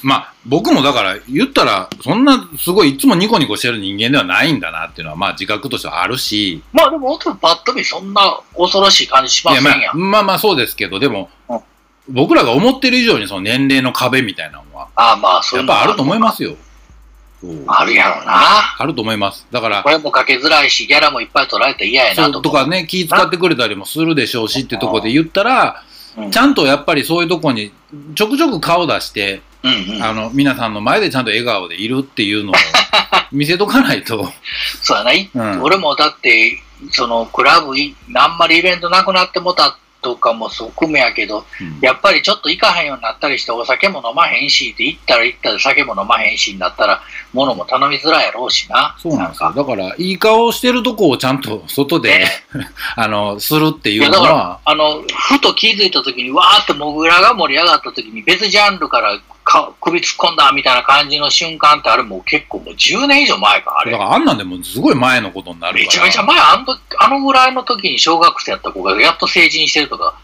[0.00, 9.72] まあ、僕もだから言ったら、そんなすごいいつもニコニコしてる人間ではないんだなっていうのは、まあ自覚としてはあるし、まあでも、音パッと見そんな恐ろしい感じしませんやん。
[9.72, 11.60] まあ、まあまあそうですけど、でもうん、
[12.08, 16.56] 僕らが思ってる以上にその年齢の壁みたいなのは、ああまあ、そうやっぱあると思いますよ。
[17.66, 18.76] あるやろな。
[18.78, 19.46] あると思います。
[19.50, 22.48] だからこ、れもかけづらいし、ギャラもいっぱい取られて嫌やなとか。
[22.48, 25.88] とかね、気使ってくれたりもするでしょうしってとこで言ったら、うん
[26.32, 27.70] ちゃんとやっぱりそういうとこに
[28.16, 30.02] ちょくちょく顔出して、うんうん。
[30.02, 32.54] あの、皆さんの前でちゃんと笑顔でいるっていうのを
[33.30, 34.32] 見せとかないと、
[34.82, 35.12] そうやな。
[35.12, 36.58] いうん俺もだって、
[36.90, 47.00] その、クラブい、あんまりイベントなくなってもたとかも含めやけど、うんやっぱりちょっと行かへんようになったりして、お酒も飲まへんし、って行ったら行ったら酒も飲まへんしになったら、
[47.32, 48.96] 物も頼みづらいやろうしな。
[48.98, 49.50] そうなんですよ。
[49.50, 52.26] かだから、いい顔してるとこをちゃんと外で、
[52.96, 64.04] あの、するっていいうのは、、あの、ふと気づいた時に、わーってモグラが盛り上がった時に、別ジャンルからか首突っ込んだみたいな感じの瞬間って、あれもう結構もう10年以上前か、あれだか。
[64.04, 65.84] らあんなんでもすごい前のことになるから。
[65.84, 70.14] めちゃめちゃ前、あの時あのぐらいの時に小学生やった子がやっと成人してるとか、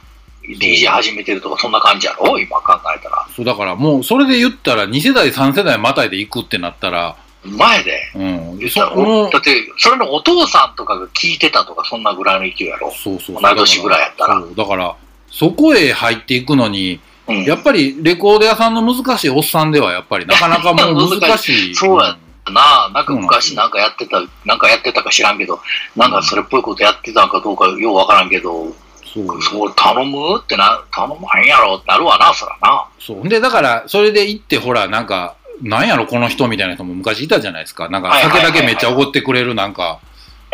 [0.42, 2.38] DJ 始めてるとか、そんな感じやろ？
[2.38, 3.26] 今考えたら。
[3.34, 8.00] そう、だからもう、それで言ったら、2世代、3世代またいで行くってなったら、前で。
[8.14, 8.58] うん。
[8.58, 12.90] 言ったらそもうだって、それのお父さんとかが聞いてたとか、そんなぐらいの勢いやろ？
[12.90, 13.42] そうそうそう。
[13.42, 14.96] 同い年ぐらいやったらそうだから、
[15.30, 17.44] そこへ入っていくのに、うん。
[17.44, 21.74] やっぱりレコード屋さんの難しいおっさんでは、やっぱりなかなかもう難しい。
[21.76, 22.16] そうや
[22.52, 25.58] なあ、なんか昔なんかやってた、なんかやってたか知らんけど、
[25.96, 28.74] なんかそれっぽいことやってたんかどうかようわからんけど、
[29.14, 29.42] そう。
[29.42, 32.86] そう頼むってな、頼まへんやろってなるわな、そらな。
[32.98, 33.28] そう。
[33.28, 37.88] で、だから、それで行って、ほら、なんか、なんやろ、この人みたいな人も昔いたじゃないですか。
[37.88, 40.00] なんか、酒だけめっちゃおごってくれる、なんか、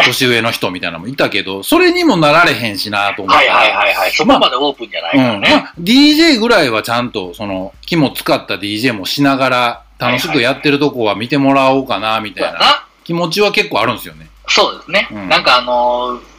[0.05, 3.49] 年上の人みたいなのもいたけど、それにもなられへんしなと思って。
[3.49, 4.13] はいはいはいはい。
[4.13, 5.41] そこまでオープンじゃないからうん。
[5.41, 5.49] ね。
[5.51, 12.61] まあ、DJ ぐらいはちゃんと、その、気も使った DJ もしながら、楽しくやってるとこは見てもらおうかな、みたいな。
[13.05, 14.29] 気持ちは結構あるんですよね。
[14.49, 15.09] そうですね。
[15.11, 16.30] うんなんかあのー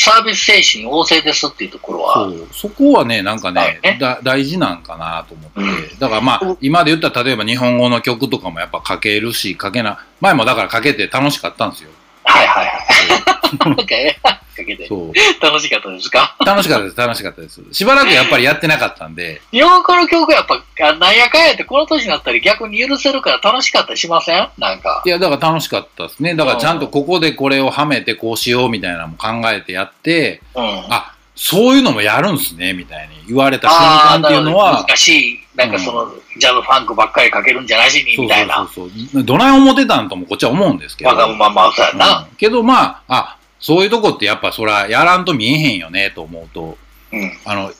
[0.00, 2.48] サービス精神旺盛ですっていうところは、そう。
[2.52, 5.60] そこはね、なんかね、はいねだ大事なんかなと思って。
[5.60, 11.90] うんだからまあうん、今で言ったら、例えば日本語の曲とかもやっぱ書けるし、書けな、前もだから書けて楽しかったんですよ。
[12.22, 12.72] はいはいは
[13.16, 13.17] い。
[13.58, 15.12] なんかね、かけてそう。
[15.42, 16.36] 楽しかったですか？
[16.44, 17.62] 楽しかったです、楽しかったです。
[17.72, 24.48] しばらくやっぱりやってなかったんで、日本語の曲やっぱ、あなんやかんやってこの年になったら逆に許せるから楽しかったりしません？
[24.58, 25.08] なんかい。
[25.08, 26.34] や、だから楽しかったですね。
[26.34, 30.62] だからちゃんとここでこれをはめてこうしようみたいなのも考えてやって、うん。
[30.90, 38.68] あ、そういうのもやるんすね、みたいに言われた瞬間っていうのは難しい、なんかその、ジャズファンクばっかりかけるんじゃなしに、みたいな。
[38.74, 39.24] そうそうそう。
[39.24, 41.10] どない思ってたんともこっちは思うんですけど。
[41.10, 42.18] わがまま、そうやな。
[42.20, 46.78] うんけどまあ、あ、そういうとこってやっぱそらやらんと見えへんよねと思うと、
[47.12, 47.32] うん。
[47.44, 47.72] あの、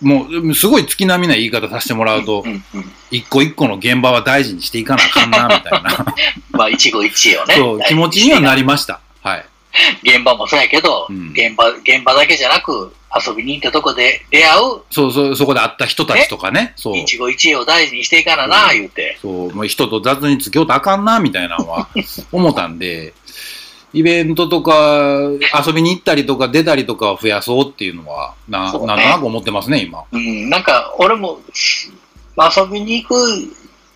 [0.00, 2.64] もう、すごい月並みな言い方させてもらうとう、んうん。
[3.10, 6.14] 一個一個の現場は大事にしていかなあかんな、みたいな。
[6.50, 7.54] まあ、一期一会をね。
[7.54, 9.00] そう、気持ちにはなりました。
[9.22, 9.46] はい。
[10.02, 16.96] 現場もそうやけど、うん現場、現場だけじゃなく、遊びに行ったとこで出会う、そうそう、そこで会った人たちとかね、そう。
[16.96, 19.18] 一期一会を大事にしていかなな、うん言うて。
[19.20, 21.88] そう、もう人と雑に付き合うとあかんな、みたいなのは
[22.32, 23.14] 思ったんで、
[23.92, 25.18] イベントとか
[25.66, 30.04] 遊びに行ったりとか出たりとかを増やそうっていうのは、な、ねなんとなく思ってますね、今。
[30.10, 31.40] うん、なんか、俺も、
[32.36, 33.14] 遊びに行く、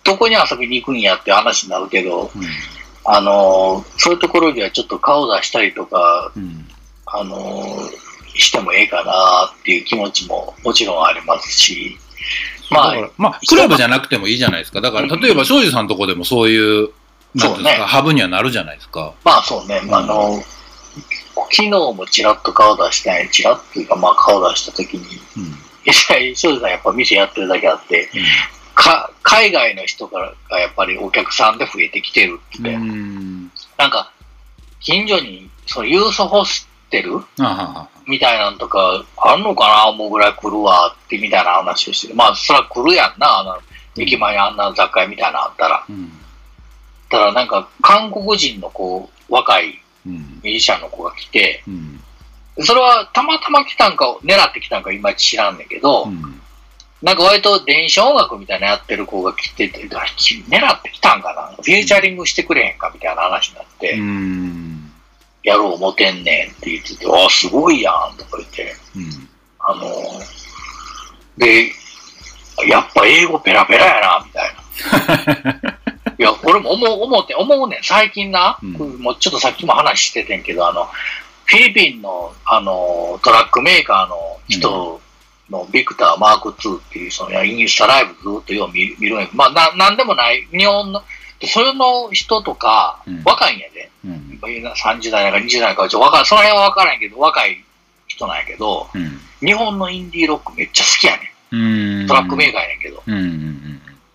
[0.03, 2.43] どこに遊びに行くんやって話になるけど、うん。
[3.09, 6.67] あのーそういうところにはちょっと顔出したりとか、うん。
[7.05, 8.07] あのー
[8.39, 11.97] してもええかなっていう気持ちももちろんありますし、
[12.69, 14.81] まあまあ、クラブじゃなくてもいいじゃないですか。
[14.81, 16.89] だから、例えば、庄司さんのとこでもそういう、
[17.37, 19.13] そうねか、ハブにはなるじゃないですか。
[19.23, 20.41] まあそうね、うんあの、
[21.51, 25.03] 昨日もちらっと顔出してない、ちらっというか、まあ顔出したときに、
[25.37, 25.53] うん。
[25.85, 28.09] 実際、庄司さんやっぱ店やってるだけあって、
[28.75, 33.51] か海外の人からがやっぱりお客さんで増えてきてるってうん。
[33.77, 34.11] なんか、
[34.79, 37.19] 近所に、そのユースホステル。
[38.05, 42.15] みたいなんとか、あんのかな思うぐらい来るわってみたいな話をしてる。
[42.15, 43.39] まあ、そら来るやんな。
[43.39, 43.57] あの、
[43.97, 45.83] 駅前にあんな雑貨屋みたいなのあったら。
[45.89, 46.11] うん。
[47.09, 50.39] ただなんか、韓国人のこう、若いうん。
[50.41, 52.01] ミュージシャンの子が来て、うん。
[52.63, 56.41] それはたまたま来たんか、狙って来たんか、いまいち知らんねんけど、うん。
[57.01, 61.55] なんか割と電子音楽みたいなのやってる子が来てて、狙って来たんかな？
[61.55, 64.91] フューチャリングしてくれへんかみたいな話になって、うん。
[65.43, 69.29] やろう思てんねんって言ってて、ああ、すごいやんとか言って、うん。
[69.59, 70.37] あのー
[71.37, 71.71] で、
[72.67, 74.55] やっぱ英語ペラペラやな、みたい
[75.53, 75.61] な。
[76.19, 77.79] いや、俺も思う、思って、思うねん。
[77.83, 80.89] 最近な、うんもうちょっとさっきも話しててんけど、あの、
[81.45, 84.99] フィリピンの、あの、トラックメーカーの人
[85.49, 91.03] のビクターマーク2っていう、そのインスタライブずっとよう見見るんやまあ、な、なんでもない、日本の、
[91.39, 93.91] でそれの人とかうん、若いんやで。
[94.05, 94.39] うん。
[94.41, 97.63] 30代だか20代だか、ちょっとわからん、その辺はわからんけど、若い
[98.07, 99.19] 人なんやけど、うん。
[99.39, 102.03] 日本のインディーロックめっちゃ好きやねうん。
[102.05, 102.07] ん。
[102.07, 103.03] トラックメーカーやねんけど。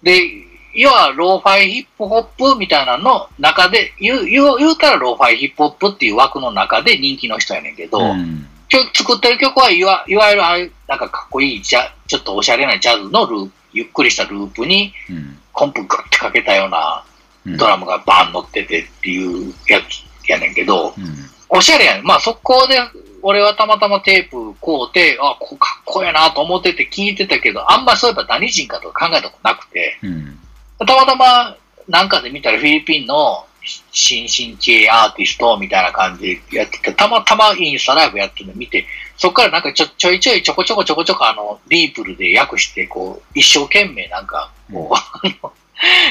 [0.02, 0.41] で、
[0.74, 2.22] 要はローファイヒップホッ
[2.54, 8.46] プみたいなの中で、言う、言う、言うたらローファイヒップホップっていう枠の中で人気の人やねんけど、うん。
[8.94, 15.38] 作ってる曲はいわいわゆるああいうなんかかっこいいジャ、ちょっとおしゃれなジャズのループ、ゆっくりしたループにうん。
[15.52, 17.04] コンプグッてかけたような
[17.44, 17.56] うん。
[17.56, 21.04] ドラムがバン乗っててっていうやつやねんけど、うん。
[21.48, 22.04] おしゃれやねん。
[22.04, 22.78] まあ速攻で
[23.22, 30.38] 俺はたまたまテープ買うて、あ、こかっこええなと思ってて聞いてたけど、あんまそういえば何人かとか考えたことなくて、うん。
[30.84, 31.56] たまたま
[31.88, 33.44] なんかで見たらフィリピンの
[33.92, 45.52] 新進系アーティストみたいな感じでやってて、たまたまインスタライブやってるの見て、そっからなんかちょちょいちょいちょこちょこちょこちょこあの、ディープルで訳して、こう、一生懸命なんか、こう、あの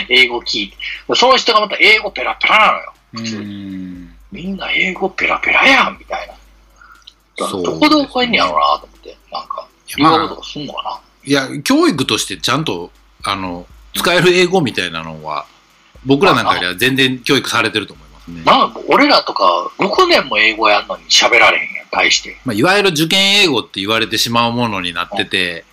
[0.09, 0.77] 英語聞いて、
[1.15, 2.93] その人がまた英語ペラペラなのよ。
[3.13, 4.15] うん。
[4.31, 6.35] みんな英語ペラペラやん、みたいな。
[7.37, 12.91] どこで覚えんねやろうなと思って、なんか、いやまあ言うことすんのかいや、教育としてちゃんと、
[13.23, 15.45] あの、使える英語みたいなのは、
[16.05, 18.41] 僕らなんかよりは全然教育されてると思いますね。
[18.45, 18.57] な。
[18.57, 22.37] なんか俺らとか6年も英語やんのに喋られへんやん、対して。
[22.45, 25.65] まあ、いわゆる受験英語って言われてしまうものになってて、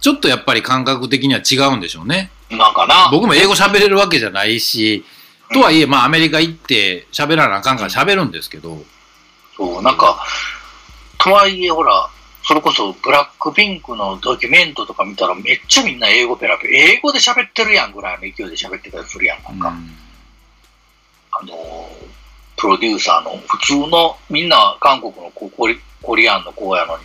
[0.00, 2.30] ちょっとやっぱり感覚的には違うんでしょうね。
[2.50, 3.08] なんかな。
[3.12, 5.04] 僕も英語喋れるわけじゃないし、
[5.52, 8.82] とはいえ、まあアメリカ行って喋らなあかんから喋るんですけど、
[9.56, 10.24] そう、なんか、
[11.18, 12.08] とはいえ、ほら、
[12.50, 19.42] それこそブラックピンクのドキュメントとか見たらめっちゃみんな英語ペラペラ、英語で喋ってるやんぐらいの勢いで喋ってたりするやん。
[19.44, 19.90] なんか、うん。
[21.30, 21.56] あのー、
[22.56, 27.04] プロデューサーの普通のみんな韓国のココリコリアンの子やのに、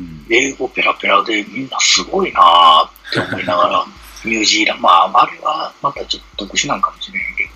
[0.00, 0.26] うん。
[0.28, 3.86] 英語ペラペラでみんなすごいなーって思いながら、
[4.26, 7.50] ニュージーランド、まあ、あれはまたちょっと特殊なんかもしれへんけど、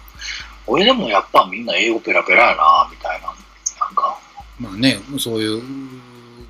[0.69, 4.17] 俺でもやっぱみんな英語ペラペラやなーみたいな、なんか、
[4.61, 6.06] まあね、そういう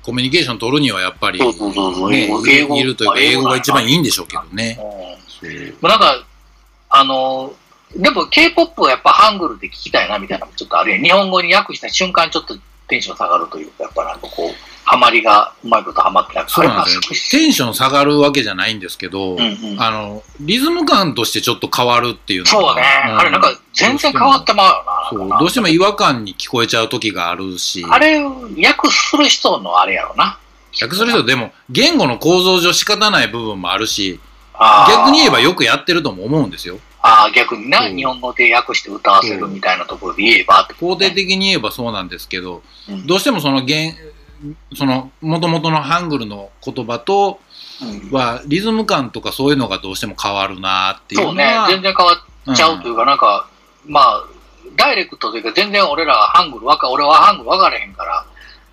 [0.07, 1.45] コミュニケーション取るにはやっぱり、ね
[2.47, 4.79] 英語いるというか、まあ英語が一番いいんでしょうけどね。
[4.79, 5.51] うん。
[5.51, 6.25] そうなんか、
[6.89, 11.03] あのー、でも K-POP はやっぱハングルで聞きたいなみたいなのもちょっとあるやん。
[11.03, 14.51] 日本語に訳した瞬間ちょっとテンション下がるというか、やっぱなんかこう、
[14.85, 17.01] ハマりがうまいことハマってなくて、そうなんですよ。
[17.41, 19.39] テンション下がるわけじゃないんですけど、うん。
[19.39, 23.17] うんあの、リズム感としてちょっと変わるっていうのそうね、ん。
[23.19, 24.63] あれなんか全然変わってま
[25.11, 25.29] うよな。
[25.29, 25.39] そう。
[25.39, 30.39] どうしても違和感に聞こえちゃう時があるし、あれ、訳する人のあれやろな。
[30.81, 34.21] 訳する人でも言語の構造上仕方ない部分もあるし、
[34.87, 36.79] 逆に言えばよくやってるとも思うんですよ。
[37.07, 40.67] あー逆にな、日本語で訳して歌わせるみたいなところで言えば。
[40.77, 43.07] 肯定的に言えばそうなんですけど、うん。
[43.07, 43.93] どうしてもその原、
[44.75, 47.39] その元々のハングルの言葉と
[47.81, 48.11] うん。
[48.11, 51.45] はリズム感とかそういうのがどうしても変わるなっていうのそうね。
[51.45, 52.13] は、、全然変わ
[52.51, 53.47] っちゃうというか、なんか、
[53.85, 54.23] まあ、
[54.75, 58.25] ダイレクトというか、全然俺らハングルわか、俺はハングル分かれへんから、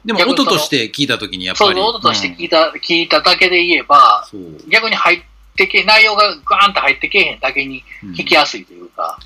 [0.05, 1.75] でも音として聞いた時にやっぱり。
[1.75, 4.27] そう音としてうん聞いた、聞いただけで言えば、
[4.69, 8.13] 逆に入ってけ、内容がガーンと入ってけえへんだけにうん。
[8.13, 9.19] 聞きやすいというか、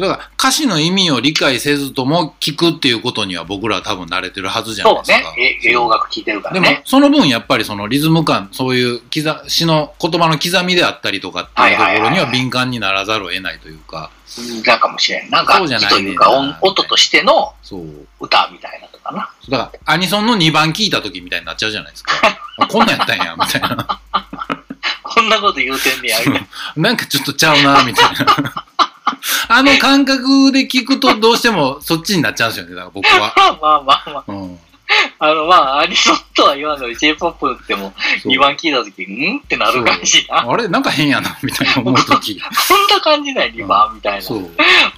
[0.00, 5.36] だから歌詞の意味を理解せずとも聞くっていうことには僕らは多分慣れてるはずじゃないそうですか。
[5.36, 6.82] ね、え洋楽聞いてるかでもらね。
[6.86, 14.10] その分やっぱりそのリズム感そういう刻詩の言葉の刻みであったりとかっていうところには敏感にならざるを得ないというか。
[14.80, 15.30] かもしれん。
[15.30, 18.06] なんか、そうじゃないというか、音音としてのそう。
[18.20, 19.30] 歌みたいなとかな。
[19.48, 22.12] だからアニソンの2番聞いた時みたいになっちゃうじゃないですか。
[22.58, 24.00] あ こんなんやったんやみたいな
[25.12, 26.48] こんなこと言うてんねや、みたいな。
[26.76, 28.64] なんかちょっとちゃうなみたいな。
[29.48, 34.58] あの感覚で聞くとどうしてもそっちになっちゃうんですよねだから僕は、まあまあまあ、うん、
[35.18, 37.92] あの、まあ、アニソンとは言わんのに J-POP っても
[38.22, 40.48] そう2番聞いたとき、んってなる感じな。
[40.48, 40.68] あれ？
[40.68, 42.40] なんか変やなみたいな思う時。
[42.40, 42.46] こ
[42.76, 44.26] んな感じだよ、2番みたいな。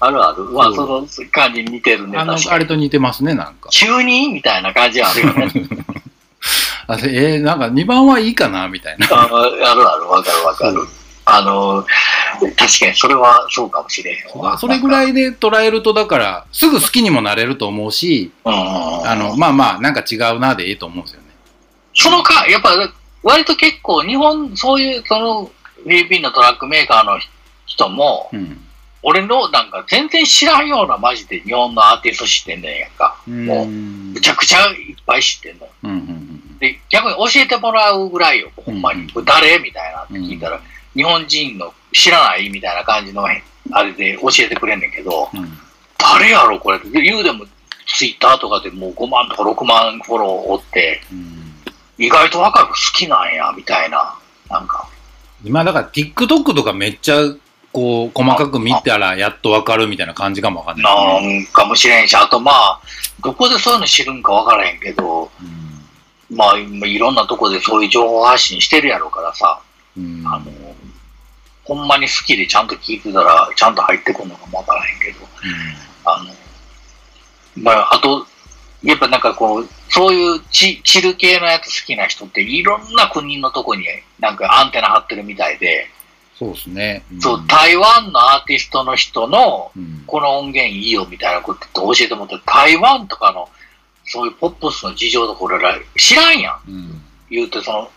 [0.00, 0.44] あるある。
[0.44, 2.18] まあ、そその感じに似てるね。
[2.18, 3.68] あれと似てますねなんか。
[3.70, 4.28] 急に？
[4.32, 5.52] みたいな感じはあるよね。
[6.87, 10.80] あれえー、なんか2番はいいかなみたいなああるある、わかるわかる。
[11.24, 11.85] ああの、
[12.57, 14.59] 確かにそれはそうかもしれへんわ。
[14.59, 18.62] それぐらいで捉えると、だから、すぐ好きにもなれると思うし、うんうんう
[19.03, 19.09] ん。
[19.09, 21.28] あの、まあまあ、なんか違うなでいいと思うんですよね。
[21.95, 22.70] そのか、やっぱ、
[23.22, 25.45] 割と結構、日本、そういう、その、
[25.85, 27.20] フィリピンのトラックメーカーの
[27.66, 28.59] 人も、うん。
[29.05, 33.16] 俺のなんか全然知らんようなマジで日本のアーティスト知ってんねんやんか。
[33.26, 35.68] もう、んむちゃくちゃいっぱい知ってんの。
[35.83, 39.10] うんうんで、逆に教えてもらうぐらいよ、ほんまに。
[39.12, 39.58] うん誰？
[39.58, 40.60] みたいなって聞いたら、
[40.94, 45.58] 日本人の知らないみたいな感じの、あれで教えてくれんねんけど、うんうん。
[45.98, 47.46] 誰やろこれ言うでも、
[47.88, 51.42] ツイッターとかでもう5万とか6万フォローおって、うん
[51.98, 54.14] 意外と若い子好きなんや、みたいな。
[54.48, 54.88] なんか、
[55.44, 57.16] 今、だから TikTok とかめっちゃ、
[57.70, 61.38] こう、細かく見たらやっとわかるみたいな感じかもわかんないね。
[61.44, 62.80] なんかもしれんし、あとまあ、
[63.22, 65.30] どこでそういうの知るんかわからへんけど、
[66.33, 69.61] まあ、今いろんなとこでそういう情報発信してるやろうからさ、
[69.97, 70.20] うん。
[70.20, 70.45] うんあの、
[71.64, 75.26] ほんまに好きでちゃんと聞いてたら、ちゃんと入ってくるのかもわからへんけど、
[76.05, 76.35] あの、
[77.57, 78.26] まあ、あと、
[78.83, 83.85] やっぱなんかこう、そういうチチル系のやつ好きな人っていろんな国のとこに
[84.18, 85.89] なんかアンテナ張ってるみたいで、
[86.39, 87.05] そうですね。
[87.14, 87.20] ん。
[87.20, 90.03] そう、台湾のアーティストの人のうん。
[90.07, 93.49] この音源いいよみたいなこと教えてもらって、台湾とかの
[94.12, 96.70] そういうポップスの事情とか俺ら知らんやん。
[96.70, 97.02] うん。
[97.30, 97.90] 言うて、その、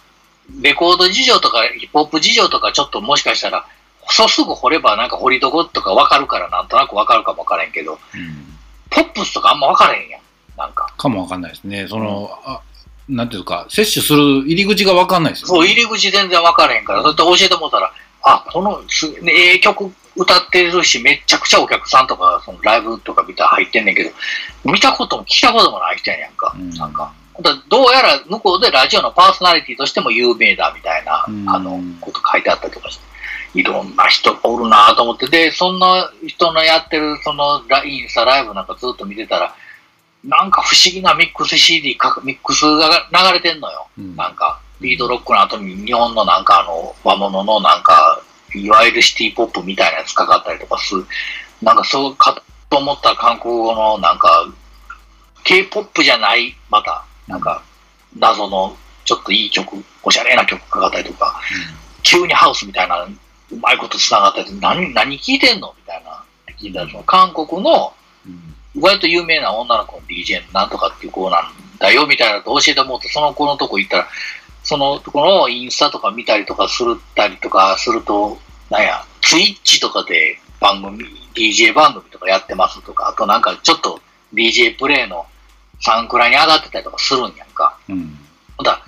[0.61, 3.65] レコード事情とかヒップホップ事情とかちょっともしかしたら、
[4.07, 8.45] そうすぐ掘ればなんか掘りどことかわかるからなんとなくわかるかもわからへんけど、うん
[8.91, 10.21] ポップスとかあんまわからへんやん。
[10.57, 10.93] なんか。
[10.97, 11.87] かもわかんないですね。
[11.89, 12.61] その、あ
[13.09, 15.49] なんていうか、摂取する入り口がわかんないですよ、ね。
[15.49, 24.11] そう、入り口全然わからへんから、そうやって教えてもらったら、あ、このす、ね、ええ曲歌ってるし、めっちゃくちゃお客さんとか、そのライブとか見たら入ってんねんけど、
[24.63, 26.55] 見たことも聞いたこともない人やねんか。
[26.57, 27.13] うんなんか。
[27.67, 33.03] どうやら向こうでラジオのパーソナリティとしても有名だみたいな、うんあの、こと書いてあったりとかして、
[33.59, 39.53] いろんな人がおるなと思って、で、そんな人のやってる、そのラインスタライブなんかずっと見てたら、
[40.23, 43.87] なんか不思議なミックス CD か、ミックスが流れてんのよ。
[43.97, 48.21] うんなんか、ビートロックの後に日本のなんかあの、和物のなんか、
[48.55, 51.05] いわゆるシティポップみたいなやつかかったりとかする。
[51.61, 54.47] なんかそうかと思ったら韓国語のなんか、
[55.43, 57.61] K-POP じゃない、また、なんか、
[58.17, 61.39] 謎のちょっといい曲、おしゃれな曲かかったりとか、
[62.03, 63.09] 急にハウスみたいな、う
[63.57, 66.23] まいこと繋がったりと何、何聞いてんのみたいな。
[66.59, 67.93] 聞いたら、その韓国の、
[68.25, 71.43] うん割と有名な女の子の DJ のなんとかっていう子なん
[71.79, 74.07] だよみたいなのと教えてもらって、その子のとこ行ったら、
[74.63, 78.37] そのとこのインスタとか見たりとかするったりとかすると、
[78.69, 81.05] なんや、ツイッチとかで番組、
[81.35, 83.99] DJ 番組とかやってますとか、あとなんかちょっと
[84.33, 85.25] DJ プレイの
[85.81, 87.77] サンクラに上がってたりとかするんやんか。
[87.89, 88.17] うん。
[88.63, 88.81] だら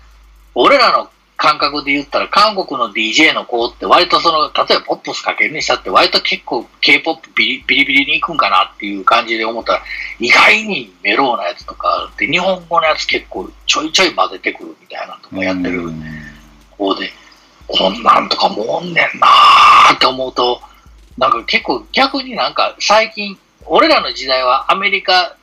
[0.55, 9.83] 俺らの感覚で言ったら、韓国の DJ の子って割とその、例えばポップスかけるにしたって割と結構 K-POP ビリビリビリに行くんかなっていう感じで思ったら、
[10.19, 16.03] 意外にメローなやつとか、で、日本語のやつ結構ちょいちょい混ぜてくるみたいなのとかやってるうん
[16.71, 17.11] 方で、
[17.67, 20.61] こんなんとかもおんねんなーって思うと、
[21.17, 25.35] なんか結構逆になんか最近、俺らの時代はアメリカ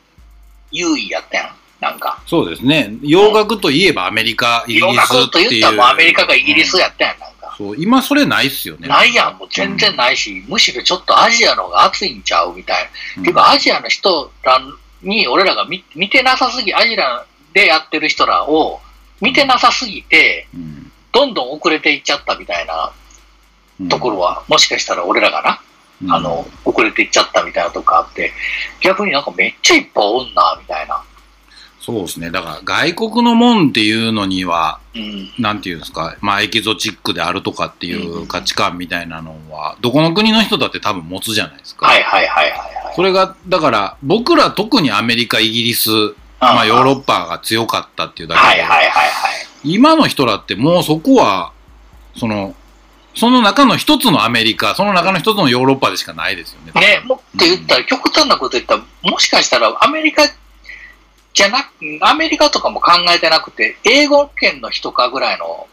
[0.71, 1.55] 優位やったやん。
[1.81, 2.23] なんか。
[2.27, 2.95] そうですね。
[3.03, 5.51] 洋楽といえばアメリカ、イギリス洋楽とっていう。
[5.51, 7.19] 言ったらもうアメリカかイギリスやったやん。
[7.19, 7.55] なんか。
[7.59, 8.89] そう、今それないっすよね。
[8.89, 12.91] ないやん、もう全然ないし、むしろちょっとアジアの方が熱いんちゃうみたいな。
[13.19, 14.61] うんていうか、アジアの人ら
[15.03, 18.81] に俺らが見見てなさすぎ、アジアでやってる人らを
[19.21, 20.84] 見てなさすぎて、うん
[21.15, 22.93] どんどん遅れていっちゃったみたいな
[23.89, 25.61] ところは、もしかしたら俺らがな、
[26.03, 28.33] うんあの、遅れていっちゃったみたいなとかあって、
[28.81, 31.03] 逆になんかめっちゃいっぱいおんな、みたいな。
[31.81, 32.31] そうですね。
[32.31, 35.31] だから外国のもんっていうのには、うん。
[35.39, 41.87] なんていうんですか、まあエキゾチックであるとかっていう価値観みたいなのは、どこの国の人だって多分持つじゃないですか。
[41.87, 42.95] はいはいはいはいはい。
[42.97, 45.91] それが、だから僕ら特にアメリカ、イギリス、
[46.41, 49.54] まあヨーロッパが強かったっていうだけで、はいはいはいはい。
[49.65, 51.53] 今の人らってもうそこは、
[52.17, 52.55] その、
[53.15, 56.73] その中の一つのアメリカ、その中の一つのヨーロッパでしかないですよね。
[56.81, 60.25] ね、もっと言ったら、極端なこと言ったら、もしかしたらアメリカ
[61.33, 65.69] じゃなく、アメリカとかも考えてなくて、英語圏の人かぐらいの、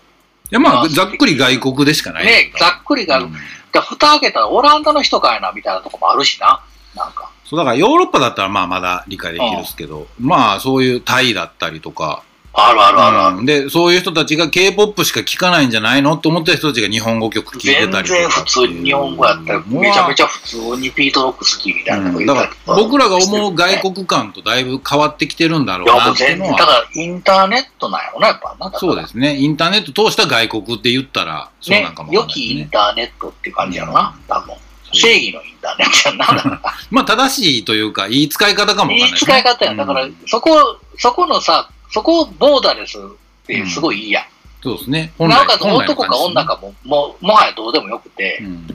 [0.52, 3.34] いやまあ、ざっくり外国でしかないね、ざっくりが、うん
[3.72, 6.62] で蓋開けたらオランダの人かいな、みたいなとこもあるしな。
[6.96, 7.32] なんか。
[7.46, 12.24] そうだからヨーロッパだったらまあまだ理解できるんですけど、まあそういうタイだったりとか、
[12.54, 13.38] あるあるあるある。
[13.38, 16.16] うんで、そういう人たちが K-POP しか聴かないんじゃないの？
[16.16, 18.20] って思ってる人たちが日本語曲聴いて全たりとか。
[18.20, 26.52] 然普通に日本語やったら、めちゃめちゃ普通にピートロック好きみたいなうんだから僕らが思う外国感とだいぶ変わってきてるんだろいうや、なっていうのは。
[26.58, 28.78] だからインターネットなんやろな、やっぱな。
[28.78, 29.38] そうですね。
[29.38, 32.34] インターネット通した外国って言ったら、そうねなんかも、わか良。
[32.34, 34.56] きインターネットっていう感じやろな、多分。
[34.94, 36.62] 正義のインターネットやんな。
[36.92, 39.78] まあ、正しいというか、いい使い方かもわかんないいいですね、使い方やん。
[39.78, 43.02] だからうん、そこ、そこのさ、そこをボーダレスっ
[43.46, 44.24] てすごいいいやん。
[44.64, 45.14] そうですね。
[45.20, 48.68] なおか男か女かも、もう、もはやどうでもよくて、うん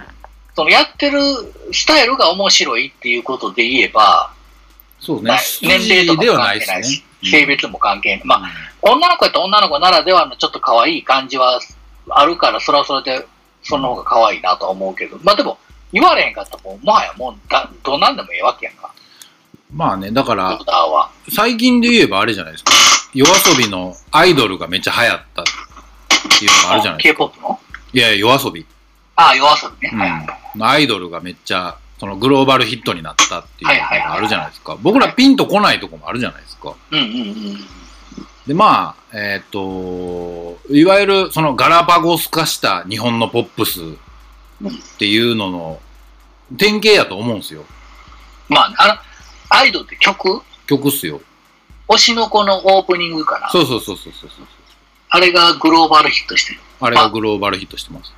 [0.56, 1.20] そのやってる
[1.70, 4.32] スタイルが面白いっていうことで言えば、
[4.98, 5.38] そうねな。
[5.60, 8.22] 年齢とか関係ないし。、性別も関係ない。
[8.24, 8.50] まあ、あ、
[8.80, 11.60] 女の子やったら女の子ならではのちょっと可愛い感じは
[12.08, 13.26] あるから、それはそれで、
[13.62, 15.58] その方が可愛いなとは思うけど、まあでも、
[15.92, 18.90] 言われへんかったらもう、もはやもうだ、どうなんでもええわけやんか、
[19.70, 20.58] まあね、だから。
[21.34, 22.72] 最近で言えばあれじゃないですか。
[23.14, 25.44] 夜遊びのアイドルがめっちゃ流行ったっ
[26.38, 27.24] ていうのがあるじゃないですか。
[27.24, 27.60] K-POP の？
[27.92, 28.66] いやいや、夜遊び。
[29.16, 30.26] ああ、夜遊びね。
[30.54, 34.78] うんアイドルがめっちゃ、そのグローバルヒットになったっていうのがあるじゃないですか。
[34.80, 36.74] 僕らピンとこないとこもあるじゃないですか。
[36.90, 37.66] うんうんうん。
[38.46, 43.86] で、まあ、えっ、と、いわゆるそのガラパゴス化した日本のポップスっ
[44.98, 45.80] ていうのの
[46.56, 47.64] 典型やと思うんですよ。
[48.48, 48.94] まあ、あの、
[49.50, 50.40] アイドルって曲？
[50.66, 51.20] 曲っすよ。
[51.88, 53.48] 推しの子のオープニングかな。
[53.50, 54.46] そうそうそうそうそうそう。
[55.08, 56.60] あれがグローバルヒットしてる。
[56.80, 58.12] あれがグローバルヒットしてます。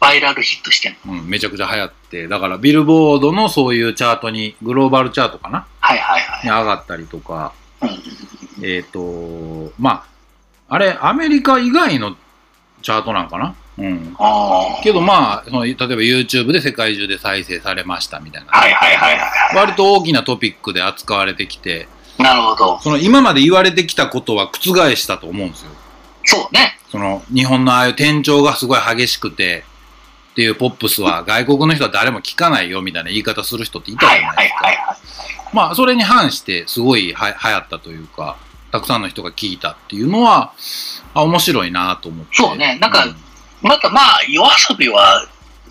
[0.00, 0.96] バイラルヒットしてる。
[1.06, 5.66] うん、めちゃくちゃ流行って、だからビルボードのそういうチャートに、グローバルチャートかな？
[5.80, 6.44] はいはいはい。
[6.44, 7.52] に上がったりとか、
[7.82, 7.90] うん
[8.64, 10.04] えっ、と、ま
[10.68, 12.16] あ、あれ、アメリカ以外の
[12.82, 13.54] チャートなんかな？
[13.78, 14.16] うん。
[14.18, 14.82] ああ。
[14.82, 18.52] けどまあ、その例えば YouTube で世界中で再生されましたみたいな。
[18.52, 19.56] はいはいはいはい。
[19.56, 21.88] 割と大きなトピックで扱われてきて、
[22.22, 22.80] なるほど。
[22.80, 25.70] その今まで言われてきたことは覆したと思うんですよ。
[26.24, 26.78] そうね。
[26.90, 29.64] その日本のああいう転調がすごい激しくて、
[30.32, 34.66] っていうポップスは外国の人は誰も聞かないよみたいな言い方する人っていたじゃないですか。
[34.66, 34.96] はいはい。
[35.52, 38.36] まあ、それに反してすごいは流行ったというか、
[38.70, 40.52] たくさんの人が聞いたっていうのは、
[41.14, 42.36] あ、面白いなと思って。
[42.36, 43.14] そうねなんかう
[43.62, 45.26] またまあ、夜遊びは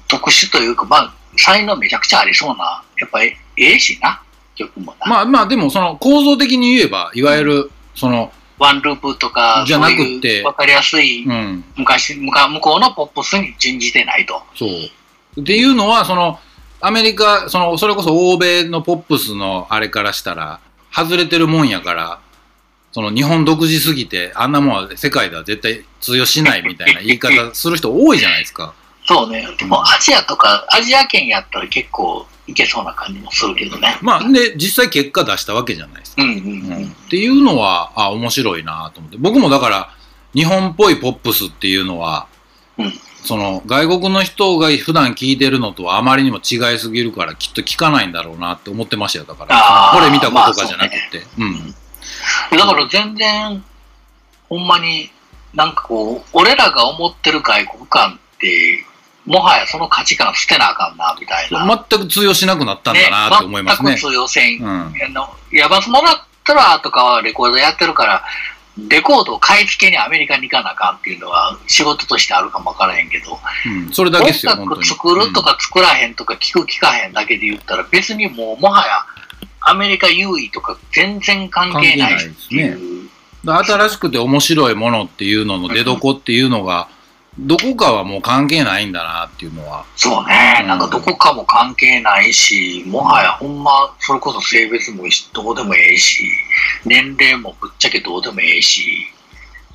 [0.08, 4.22] 特殊というか、まあ、才能めちゃくちゃありそうな、やっぱりええしな、
[4.60, 5.08] 曲もな。
[5.08, 14.42] まあまあ、でもその構造的に言えば、いわゆる、その、ワンループとか、じゃなくてわかりやすい、うん、昔、向か向こうのポップスに準じてないと。
[14.56, 15.40] そう。
[15.40, 16.40] っていうのは、その、
[16.82, 20.60] アメリカ、その、それこそ欧米のポップスのあれからしたら、
[20.94, 22.20] 外れてるもんやから、
[22.92, 28.74] その日本独自すぎて、あんなもんは世界では絶対通用しないみたいな 言い方する人多いじゃないですか。
[29.06, 29.48] そうね。
[29.58, 33.98] でも、アジアとか、アジア圏やったら結構いけそうな感じもするけどね。
[34.02, 36.24] まあ、で、実際結果出したわけじゃないですか。
[36.24, 36.44] うんうんうう
[36.80, 36.88] んん。
[36.88, 39.18] っていうのは、あ、面白いなと思って。
[39.20, 39.90] 僕もだから、
[40.34, 42.28] 日本っぽいポップスっていうのは、
[42.78, 42.94] うん
[43.24, 49.26] その、外国の人が普段聞いてるのとはあまりにも違いすぎるから、きっと聞かないんだろうなって思ってましたよ。
[49.26, 51.26] だから、これ見たことかじゃなくて。
[51.38, 51.76] うん。
[52.58, 53.64] だから全然、
[54.48, 55.12] ほんまに、
[55.54, 58.86] なんかこう、俺らが思ってる外国感って、
[59.30, 61.86] もはやその価値観捨てなあかんな、みたいな。
[61.90, 64.02] 全く通用しなくなったんだなって思いますね全く。
[64.02, 64.60] 通用せん。
[64.60, 64.68] うん。
[64.68, 68.24] あの、ヤバスモラットラとかはレコードやってるから、
[68.88, 73.94] レコードを買い付けにアメリカに行かなあかんっていうのは仕事としてあるかもわからへんけど、うん。
[73.94, 74.68] それだけですよ、音。
[74.68, 79.06] 楽作るとか作らへんとか聞く聞かへんだけで言ったら別にもうもはや
[79.62, 82.94] アメリカ優位とか全然関係ないっていう。
[82.94, 83.10] うん
[83.46, 86.90] だから新しくて面白いものっていうのの出どこっていうのが、
[87.40, 89.86] どこかはもう関係ないんだなっていうのは。
[89.96, 90.68] そうね、うん。
[90.68, 96.30] なんかどこかも関係ないし、もはやほんま、それこそ性別もどうでもええし、
[96.86, 99.08] 年齢もぶっちゃけどうでもええし、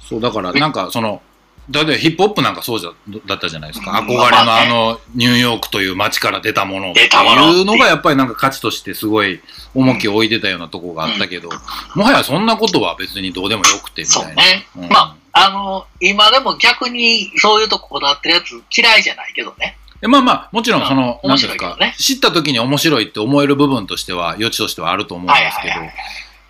[0.08, 1.22] そう、だからなんかその、
[1.70, 2.92] 例えばヒップホップなんかそうじゃ
[3.26, 3.98] だったじゃないですか。
[3.98, 4.06] うん。
[4.06, 6.90] 憧れのまあのニューヨークという街から出たもの。
[6.90, 9.40] っていうのがやっぱりなんか価値としてすごい
[9.74, 11.48] 重きを置いてたようなとこがあったけど、
[11.94, 14.28] もはやそんなことは別にどうでもよくてみたいな。
[14.28, 14.66] そうね。
[14.76, 14.88] うん。
[14.90, 19.76] まあ、あの、今でも逆にそういうとここだわってるやつ嫌いじゃないけどね。
[20.01, 25.74] でまあまあ、もちろんその、うんなんていうんですね知った時に面白いって思える部分としては、余地としてはあると思うんはいですけど。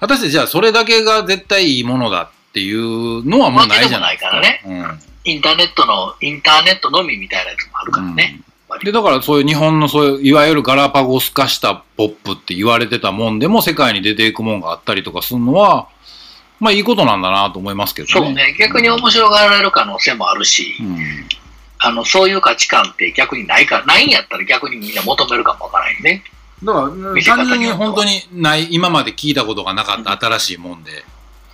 [0.01, 4.37] 果たしてじゃあそれだけが絶対いいものだっていうのはもうないじゃないですか。
[4.37, 8.41] わけうんインターネットの、インターネットのみみたいなやつもあるからね。
[8.82, 15.89] で、だからそういう日本のそういう、いわゆるガラパゴス化したポップって言われてたもんでも世界に出ていくもんがあったりとかするのは、
[16.61, 18.12] まあいいことなんだなと思いますけどね。
[18.12, 18.57] そうね。
[18.59, 20.98] 逆に面白がられる可能性もあるし、うん。
[21.78, 26.24] あの、そういう価値観って逆にないから、ないんやったら逆にみんな求めるかもわからないね。
[26.62, 31.05] だから、単純に本当にない、今まで聞いたことがなかった新しいもんで、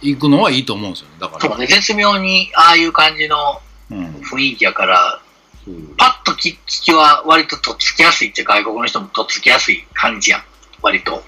[0.03, 1.14] 行くのはいいと思うんですよね。
[1.20, 1.40] だから。
[1.40, 4.07] そうね、絶妙にああいう感じのうん。
[4.22, 5.20] 雰囲気やから、
[5.64, 10.42] そうパッと聞聞きは割ととっつきやすいっちゃ外国の人もとっつきやすい感じやん。
[10.80, 11.22] 割と。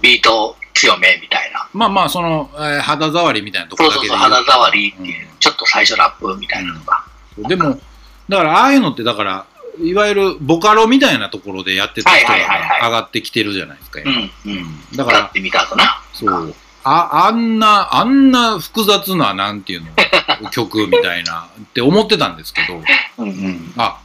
[0.00, 1.68] ビート強めみたいな。
[1.72, 7.04] まあまあ、その、えー肌触りみたいなところだけでそうそう肌触りっていう、ちょっと最初ラップみたいなのが。
[7.48, 7.80] でも、
[8.28, 9.46] だから、ああいうのって、だから、
[9.80, 12.36] いわゆるボカロみたいなところでやってた人が
[12.82, 14.54] 上がってきてるじゃないですか、今うん、う
[14.94, 14.96] ん。
[14.96, 16.02] だからやってみた後な。
[16.12, 16.54] そう。
[16.84, 22.82] あ、あんな、あんな複雑な、なんていうの、曲みたいな、って思ってたんですけど、
[23.18, 23.74] うんうん。
[23.76, 23.98] あ、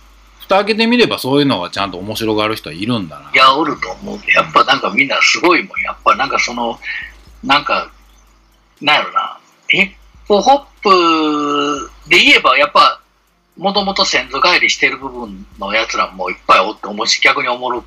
[0.44, 3.32] 蓋開けてみればそういうのがちゃんと面白がる人はいるんだな。
[3.34, 4.32] いや、おると思うで。
[4.34, 5.80] やっぱなんかみんなすごいもん。
[5.82, 6.80] やっぱなんかその、
[7.44, 7.92] なんか、
[8.82, 9.40] なんやろな。
[9.70, 9.92] ヒッ
[10.28, 13.02] プホップで言えば、やっぱ、
[13.58, 17.84] もともと先祖返りしてる部分のやつらもいっぱいおって、おもし逆におもろ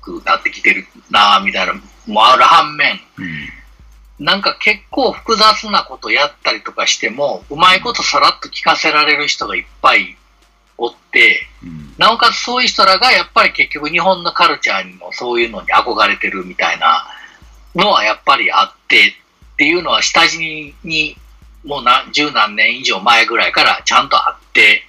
[0.00, 3.22] くなってきてるなみたいなのもある反面、う
[4.22, 4.24] ん。
[4.24, 10.16] なんか結構複雑なことやったりとかしても、うまいことさらっと聞かせられる人がいっぱい
[10.78, 11.94] おって、うん。
[11.98, 17.06] なおかつそういう人らがやっぱり結局日本のカルチャーにもそういうのに憧れてるみたいな
[17.74, 19.14] のはやっぱりあって
[19.52, 21.16] っていうのは下地に
[21.64, 24.84] もう何十何年以上前ぐらいからちゃんとあって、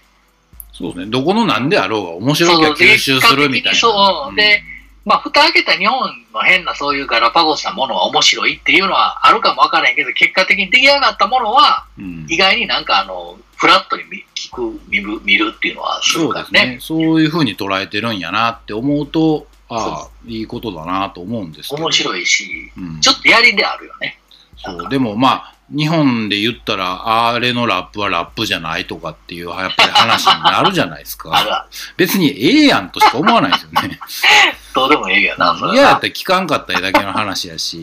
[0.71, 1.05] そうですね。
[1.07, 3.79] どこのなんであろうが面白きゃ吸収するみたいな。
[3.79, 4.63] そうで
[5.05, 5.99] まあ蓋開けた日本
[6.33, 16.75] の変なそういうガラパゴスなものは面白いっていうのはあるかもわからへんけど、結果的に出来上がったものはうん、意外になんかあの、フラットに見聞く、見る見るっていうのはするからね。
[16.75, 16.77] ね。
[16.81, 21.83] そういうふうに捉えてるんやなって思うと、ああ、いいことだなと思うんですけど。
[21.83, 21.93] 面い。
[21.93, 24.19] 白いし、うん、ちょっとやりであるよね。
[24.57, 24.89] そう。
[24.89, 31.67] でもまあ、日本で言ったら、あれのラップはラップじゃないとかっていう、やっぱり話になるじゃないですか。
[31.97, 33.99] 別にええやんとしか思わないですよね。
[34.73, 37.77] どうでもええよな、それは嫌やったら聞かんかっただけの話やし、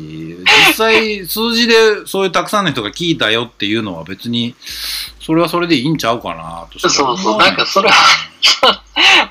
[0.67, 4.55] 実際数字でそういうたくさんの人が聞いたよっていうのは別に、
[5.21, 7.95] それはそれでいいんちゃうかなとそうそうなんかそれは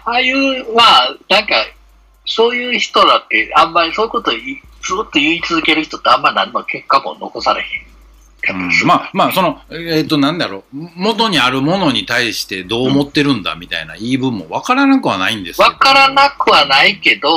[0.05, 1.55] ああいう、まあ、なんか、
[2.25, 4.39] そういう人らって、あんまりそういうことずっ
[4.85, 7.94] と言い続ける人ってあんま何の結果も残されへん。
[8.53, 17.29] うんまあまあそのえっ、となんだろう元にあるものに対してどう思ってるんだみたいな言い分もわからなくはないんですわからなくはないけど、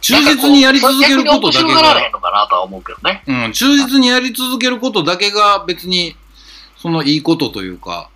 [0.00, 2.10] 忠実にやり続けることだけが。
[3.26, 6.14] うん、忠実にやり続けることだけが別に
[6.76, 8.10] そのいいことというか、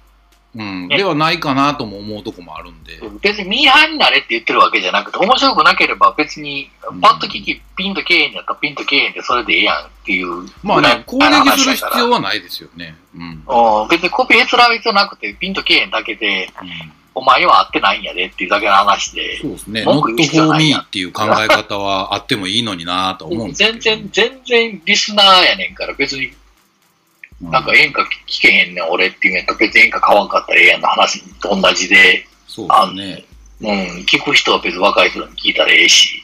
[0.56, 6.70] うん、ねではないかなとも思うとこもあるんで、別にミーハーになれって言ってるわけじゃなくて、面白くなければ別に、
[7.02, 12.96] パッと聞き、ピンとけえへんやったらピンとけえへんでそれでええやんっていうまあね攻撃する必要はないですよね。
[13.14, 13.22] うん。
[13.22, 13.88] うん。
[13.88, 16.92] 別にコピーへつらう必要なくて、ピンとけえへんだけで、うん。
[17.14, 19.84] お前には合ってないんやでっていうだけの話で、そうですね。
[19.84, 20.80] 文 not 句言う必要 for ない me やん。
[20.82, 23.58] っていう考え方はあってもいいのになと思うんです。
[23.58, 26.34] 全然、全然リスナーやねんから、別にうん
[27.40, 33.24] なんか演歌聞けへんねん俺って言うんやったら別に演歌買わんかったらええやんの話と同じで、そうですね。
[33.60, 36.22] うん、聞く人は別に若い人に聞いたらええし、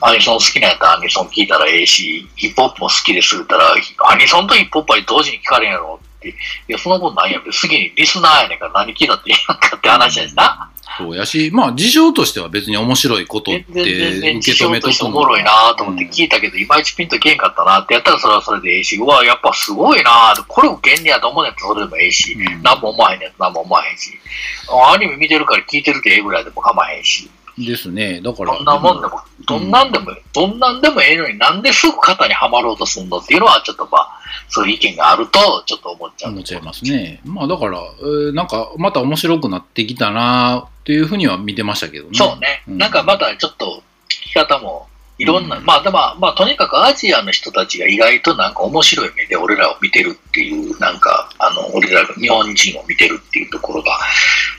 [0.00, 3.74] アニソン好きなんやったらアニソン聞いたらええし、ヒップホップも好きでするったら、
[4.10, 6.28] アニソンとヒップホップは同時に聞かれんやろって。
[6.28, 6.34] い
[6.68, 7.44] や、そんなことないやん。
[7.52, 10.71] 次にリスナーやねんから何聞いたってええやんかって話やしな。
[10.98, 13.84] そうやし、まあ事象としては別に面白いことって受
[14.40, 24.10] け止めととしてくおもろいなと思って聞いたけど、いまいちピンとけんかったなってやったらそれはそれでええし、うわ、やっぱすごいなこれ受けんねやと思うねやったらそれでもええし、うん何も思わへんねやったら何も思わへんし、
[24.92, 28.20] アニメ見てるから聞いてるでええぐらいでも構わへんし、ですね。
[28.22, 28.54] だから。
[28.56, 34.08] どんなもんでも、どんなんでも、どんなんでもええのになんですぐ肩にはまろうとすんのっていうのはちょっとまあ、
[34.48, 36.32] そういう意見があると、ちょっと思っちゃう。
[36.32, 37.20] 思っちゃいますね。
[37.24, 42.10] まあだから、えーなんかまた面白くなってきたなっていうふうには見てましたけどね。
[42.14, 42.62] そうね。
[42.68, 53.98] うんなんかまたちょっと聞き方もいろんな、うんまあでも、まあとにかくアジアの人たちが意外となんか面白い目で俺らを見てるっていう、なんか、あの、俺らが日本人を見てるっていうところが、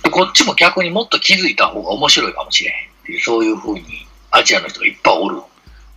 [0.04, 3.84] でこっちも逆にもっと気づいた方が面白いかもしれへんっていう、そういうふうに
[4.32, 5.36] アジアの人がいっぱいおる。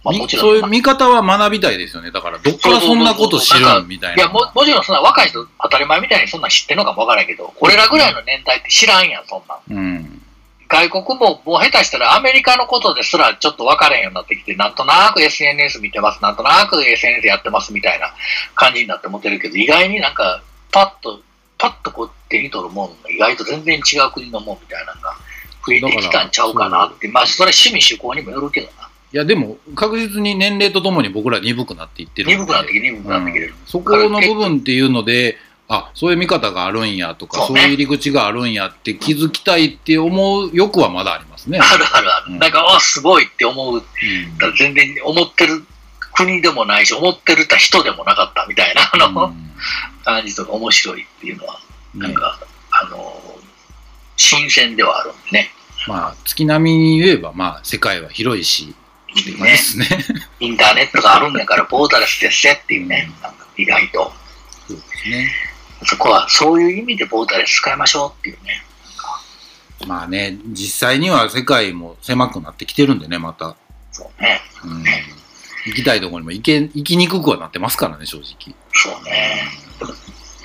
[0.03, 2.11] まあみもちろん、そういう見方は学びたいですよね。
[2.11, 4.23] だから、どっからそんなこと知るんみたいな。
[4.23, 9.79] いやも、もちろんそんな若い人当たり前みたいにそんなん知ってんのかもわからんけど、俺らぐらいの年代って知らんやん、そんなん。
[9.79, 10.16] うん。
[10.69, 18.13] 外国ももう下手したらアメリカのことですらちょっと分からへんようになってきて、なんとなく SNS 見てます、なんとなく SNS やってますみたいな
[18.55, 20.43] 感じになって思ってるけど、意外になんか
[20.73, 21.21] パッと、
[21.59, 25.17] パッとこう手に取るもんが意外と全然違う国のもんみたいなのが
[25.67, 28.89] 増えてきたんちゃうかなって、まあそれは趣味趣向にもよるけどな。
[29.13, 32.31] いや、でも、確実に年齢とともに僕ら鈍くなっていってる。
[32.31, 33.55] 鈍くなってきて、鈍くなってきてる。
[33.65, 35.39] そこの部分っていうので、
[35.69, 41.59] あそういう見方があるんやとか、そうういう入り口があるんやって気づきたいって思う欲はまだありますね。
[41.59, 42.33] あるあるある。
[42.33, 43.77] うんなんか、あ、すごいって思う。
[43.77, 43.83] うん
[44.57, 45.65] 全然思ってる
[46.15, 49.47] 国でもないし、思ってるた人でもなかったみたいな、あの、うん
[50.05, 51.59] 感じとか面白いっていうのは、
[51.95, 52.39] なんねか、
[52.71, 53.21] あの、
[54.17, 55.51] 新鮮ではあるんでね。
[55.89, 58.75] まあ、月並みに言えば、まあ、世界は広いし、
[59.09, 59.87] いでねすね。
[60.41, 64.13] インターネットがあるんだから、ボーダレスですねっていうね、なんか意外と。
[64.69, 65.31] そうですね。
[65.85, 68.63] そこは、そういう意味でボーダレス使いましょうっていうね。
[69.87, 73.57] まあね、実際には世界も狭くなってきてるんでね、また。
[73.93, 74.41] そうね。
[74.65, 74.83] うん、
[75.67, 78.55] 行きたいところにも行け、行きにくくはなってますからね、正直。
[78.73, 79.49] そうね。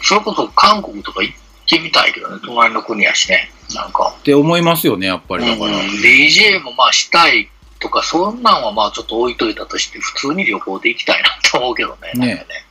[0.03, 1.35] それこそ韓国とか行っ
[1.67, 3.51] てみたいけどね、隣の国やしね。
[3.73, 4.13] なんか。
[4.19, 5.45] って思いますよね、やっぱり。
[5.45, 5.77] だから。
[5.77, 12.11] うん、DJ もまあしたいとか、そんなんはまあちょっと置いといたとして、普通に旅行で行きたいなと思うけどね。
[12.15, 12.65] ねなんかね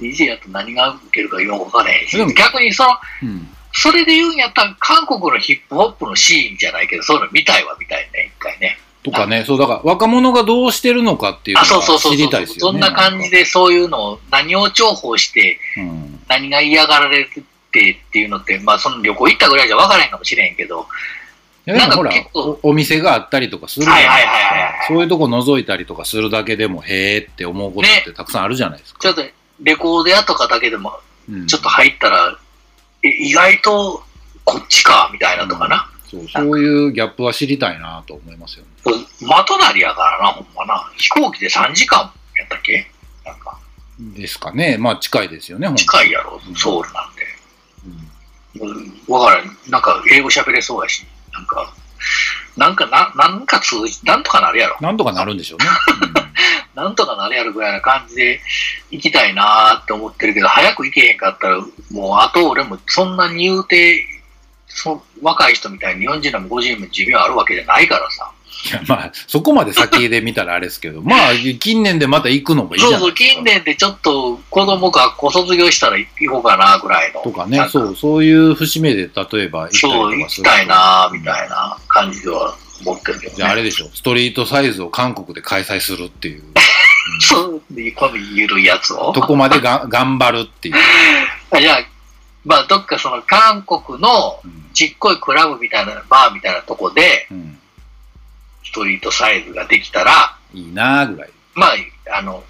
[0.00, 2.90] DJ やと何が受けるかよくわからへんし逆にその、
[3.22, 3.48] うん。
[3.72, 8.78] それで言うんやったら、韓国のヒップホップのシーンじゃないけど、そういうの見たいわ、見たいね、一回ね。
[9.02, 12.60] とかね、そう、だから若者がどうしてるのかっていうのあ、そうそうそうは知りたいですよね。
[12.60, 15.58] そんな感じで、そういうのを、何を重宝して。
[16.28, 17.42] 何が嫌がられてっ
[18.12, 20.84] ていうのって、まあ、その旅行行ったぐらいじゃ分からへんかもしれんけど、い
[21.66, 29.00] やでもほらお、お店があったりとかするかはいはいはいはいはいそういうとこ覗いたりとかするだけでも、へーって思うことってたくさんあるじゃないですか。
[29.00, 29.22] ちょっと、
[29.62, 30.92] レコード屋とかだけでも、
[31.28, 32.38] うんちょっと入ったら、
[33.02, 34.02] え意外と
[34.44, 35.90] こっちか、みたいなとかな。
[36.10, 38.70] そうそういうギャップは知りたいなと思いますよね。
[39.22, 40.92] ま隣やからな、ほんまな。
[40.98, 42.86] 飛行機で3時間やったっけ？
[43.24, 43.58] なんか、
[43.98, 44.76] ですかね。
[44.78, 47.22] まあ近いですよね、ほんと近いやろう、んソウルなんで。
[47.86, 49.56] うんうんわからん。
[49.70, 51.04] なんか、英語喋れそうやし、
[51.34, 51.74] なんか、
[52.56, 54.76] なんかな、なんか通じ、なんとかなるやろ。
[54.80, 55.66] なんとかなるんでしょうね。
[56.74, 58.40] なんとかなるやろぐらいな感じで
[58.90, 61.58] 行きたいなーって思ってるけど、早く行けへんかったら、
[61.90, 64.06] もう、あと俺もそんなに言うて、
[64.68, 68.30] そ若い人みたいに40年も50年も寿命あるわけじゃないからさ。
[68.64, 73.34] いや、まあ、そこまで先で見たらあれですけど、まあ、近年でまた行くのもいいじゃそうそう、ないですか。
[73.34, 77.20] 近年でちょっと子供学校卒業したら行こうかなぐらいの。
[77.20, 83.36] とかね、そう、そういう節目で、例えば行ったりとかそう、行きたいなーみたいな感じでは思ってるけどね。
[83.36, 86.44] じゃああれでしょ、ストリートサイズを韓国で開催するっていう、う
[87.18, 89.12] んそう、でこの緩いやつを。
[89.12, 90.74] とこまでが頑張るっていう。
[91.50, 91.78] あじゃあ、
[92.46, 97.63] まあ、どっかその韓国のうんちっこいクラブみたいな、バーみたいなとこで、うんス
[98.74, 101.30] トリートサイズができたら、いいなぐらい。
[101.54, 101.74] まあ、
[102.18, 102.42] あの、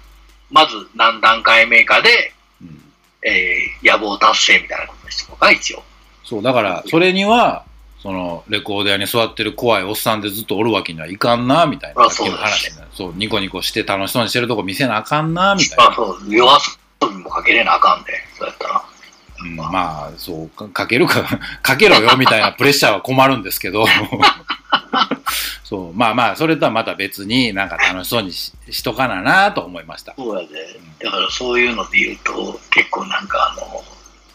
[0.51, 2.81] まず何段階目かで、うん
[3.23, 5.83] えー野望達成みたいなことにしとか、一応。
[6.23, 7.65] そう、だから、それには、
[8.01, 12.09] その、レコード屋に座ってる怖いおっさんでずっとおるわけにはいかんな、みたいな。
[12.09, 15.91] そう話になるそう、ニコニコして楽しそうにしてるとこ見せなあかんな、みたいな。
[15.91, 16.51] あそう、夜
[17.01, 18.83] 遊びもかけれなあかんで、そうやったら。
[19.43, 21.23] うん、まあ、そう、かかけるか、
[21.61, 23.85] かけろよ、みたいなプレッシャーは困るんですけど。
[25.63, 30.13] そう、まあまあ、それとはまた別になんか楽しそうにししとかななと思いました。
[30.15, 30.79] そうやで。
[30.99, 33.83] だからそういうので言うと、結構なんかあの、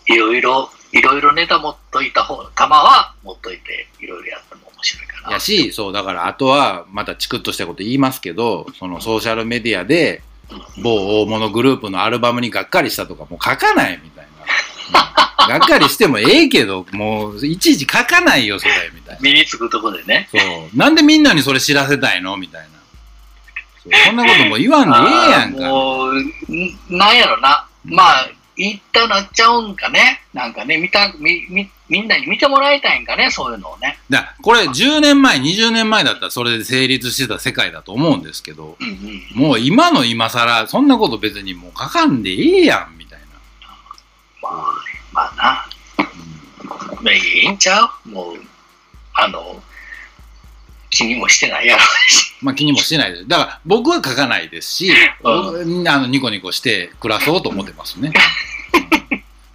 [0.06, 5.34] いろいろ、いろいろネタ持っといた方、玉は持っといて、いろいろやっても面白いかな。
[5.34, 10.22] やし、そう、だからあとは、またチクッとしたこと言いますけど、そのソーシャルメディアで、
[10.82, 14.29] 某大物グループのアルバムにがっかりしたとか、もう書かないみたいな。
[14.90, 19.20] う んがっかりしてもええけど、もういちいち書かないよ、それ、みたいな。
[19.20, 20.28] 身につくとこでね。
[20.30, 20.76] そう。
[20.76, 22.36] なんでみんなにそれ知らせたいの？
[22.36, 22.68] みたいな。
[23.82, 25.62] そうそんなことも言わんでええやんか。
[25.62, 27.64] もう、んなんやろな。
[27.86, 30.20] うんまあ、言ったなっちゃうんかね。
[30.34, 33.98] なんかね、見た、み、み、みんなに見てもらいたいんかね、そういうのをね。
[34.10, 38.88] だこれ10年前、20年前だったらそれで成立してた世界だと思うんですけど、うん
[39.34, 39.48] うん。
[39.48, 43.26] もう今の今更、そんなこと別にもう書かんでええやん、みたいな。
[44.42, 44.64] まあ、
[45.12, 45.66] まあな。
[46.64, 48.08] まあ、いいんちゃう？
[48.08, 48.34] もう、
[49.14, 49.62] あの、
[50.90, 52.34] 気にもしてないやろし。
[52.42, 53.28] まあ気にもしてないです。
[53.28, 54.94] だから僕は書かないですし、う
[55.28, 58.12] あのニコニコして暮らそうと思ってますね。
[58.14, 58.60] うん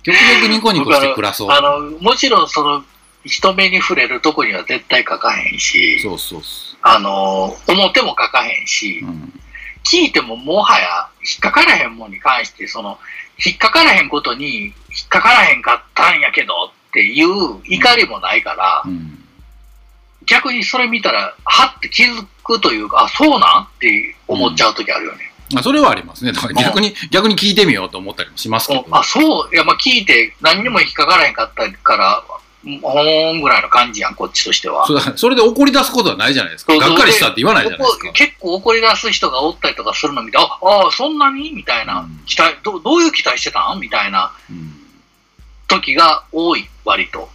[0.05, 1.51] 極力ニコニコして暮らそう。
[1.51, 2.85] あの、もちろんその、
[3.25, 9.07] 人目に触れるとこには絶対書かへんし、そうそうそあの、表も書かへんしう。
[9.07, 9.41] う、ん
[9.83, 12.99] 聞いてももはや引っかからへんもんに関して、その、
[13.43, 14.73] 引っかからへんことに引
[15.05, 19.11] っかからへんかったんやけどっていう怒りもないから、うん
[20.27, 25.31] 逆にそれ見たら、はって気づくというか、あ、そうなんって思っちゃう時あるよね。
[25.53, 26.31] まあそれはありますね。
[26.31, 28.87] だから逆に、逆に聞いてみようと思ったりもしますけど。
[28.89, 32.23] あ、そう、いや、まあ聞いて何にも引っかからへんかったから、
[32.81, 34.87] ほーんぐらいの感じやん、こっちとしては。
[34.87, 36.73] そそれで怒り出すことはないじゃないですか。
[36.73, 38.13] そうそうがっかりしたって言わないじゃないですか怒。
[38.13, 41.51] 結構怒り出す人がおったりとかするの見て、ああ、そんなに？
[41.51, 43.79] みたいな、うん期待ど、どういう期待してたん？
[43.79, 44.71] みたいなうん
[45.67, 47.29] 時が多い、割と。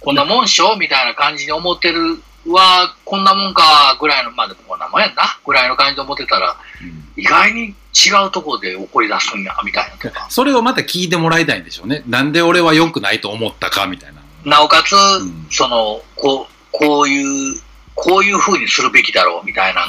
[0.00, 0.76] こんなもんしょ？
[0.76, 10.26] みたいな感じに思ってるは、こんなもんか、ぐらいの、まあでもこんなもんやんな、ぐらいの感じで思ってたら、うん意外に違うところで怒り出すんや、みたいなとか。
[10.30, 12.02] それをまた聞いてもらいたいんでしょうね。
[12.06, 14.20] なんで俺は良くないと思ったかみたいな。
[14.44, 17.58] なおかつ、んその、こう、こういう、
[17.94, 19.88] こういう風にするべきだろう、みたいな、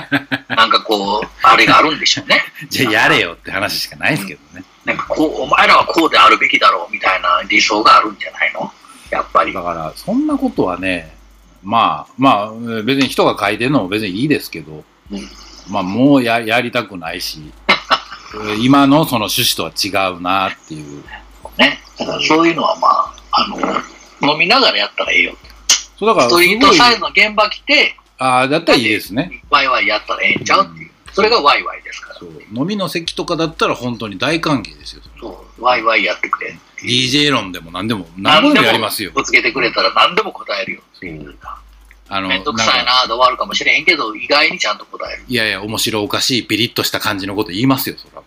[0.56, 2.42] なんかこう、あれがあるんでしょうね。
[2.70, 4.64] じゃあやれよって話しかないですけどね。
[4.84, 8.72] なんかこう、お前らはこうであるべきだろう、みたいな理想があるんじゃないの？
[9.10, 9.52] やっぱり。
[9.52, 11.14] だから、そんなことはね、
[11.62, 12.52] まあ、まあ、
[12.82, 15.20] 別に人が書いてるのも別にいいですけど、うん
[15.70, 17.40] まあ、もうややりたくないし、
[18.60, 21.04] 今のその趣旨とは違うなっていう。
[21.58, 21.80] ね。
[21.98, 25.36] だからそういうのはまあ、あの、飲みながらやったらええよ。
[25.98, 29.42] そうだから、すストリートサイズの現場来て、ああ、だったらいいですね。
[29.50, 30.90] ワイワイやったらええんちゃうっていう。
[31.12, 32.18] それがワイワイですから。
[32.18, 35.02] そう飲みの席とかだったら本当に大歓迎ですよ。
[35.20, 36.56] そう、ワイワイやってくれ。
[36.82, 39.12] DJ 論でも何でも、何でもやりますよ。
[39.14, 41.60] ぶつけてくれたら何でも答えるよっていうか。
[42.08, 45.24] あの、めんどくさいなで終わるかもしれへんけど、意外にちゃんと答える。
[45.28, 48.22] いやいや、面白おかしい、ピリッとした感じのこと言いますよ、そら。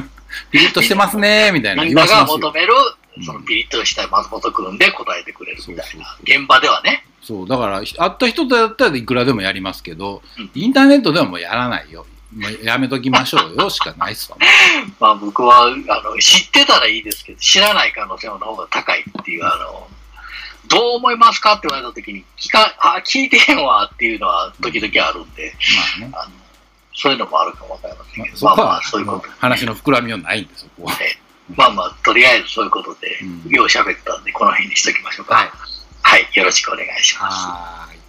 [0.50, 2.06] ピリッとしてますね、みたいなみんな。
[2.06, 2.74] が求める
[3.16, 6.16] うん、そのピリッとした松本くんで答えてくれるみたいな。
[6.22, 7.04] 現場ではね。
[7.22, 12.06] そう、だから、会った人だったらいくらでもやりますけどうん、インターネットではもうやらないよ。
[12.34, 14.38] もうやめときましょうよ、 しかないっすわ。
[15.00, 19.88] まあ僕は、あの、知ってたらいいですけど、知らない可能性の方が高いっていう、あの、
[20.68, 25.54] どう思いますかって言われた時に、聞か、 あ、聞いてへんわっていうのは時々あるんで、
[25.98, 26.10] まあね。
[26.14, 26.32] あの、
[26.94, 29.28] そういうのもあるかもわかりませんまあけど、まあまあ、そこはそういうこと。
[29.40, 30.92] 話の膨らみはないんで、そこは。
[31.56, 35.34] まあまあ、とりあえずそういうことでうん、よう喋ったんで、この辺にしときましょうか。
[35.34, 35.50] はい。
[36.02, 37.99] はい、よろしくお願いします。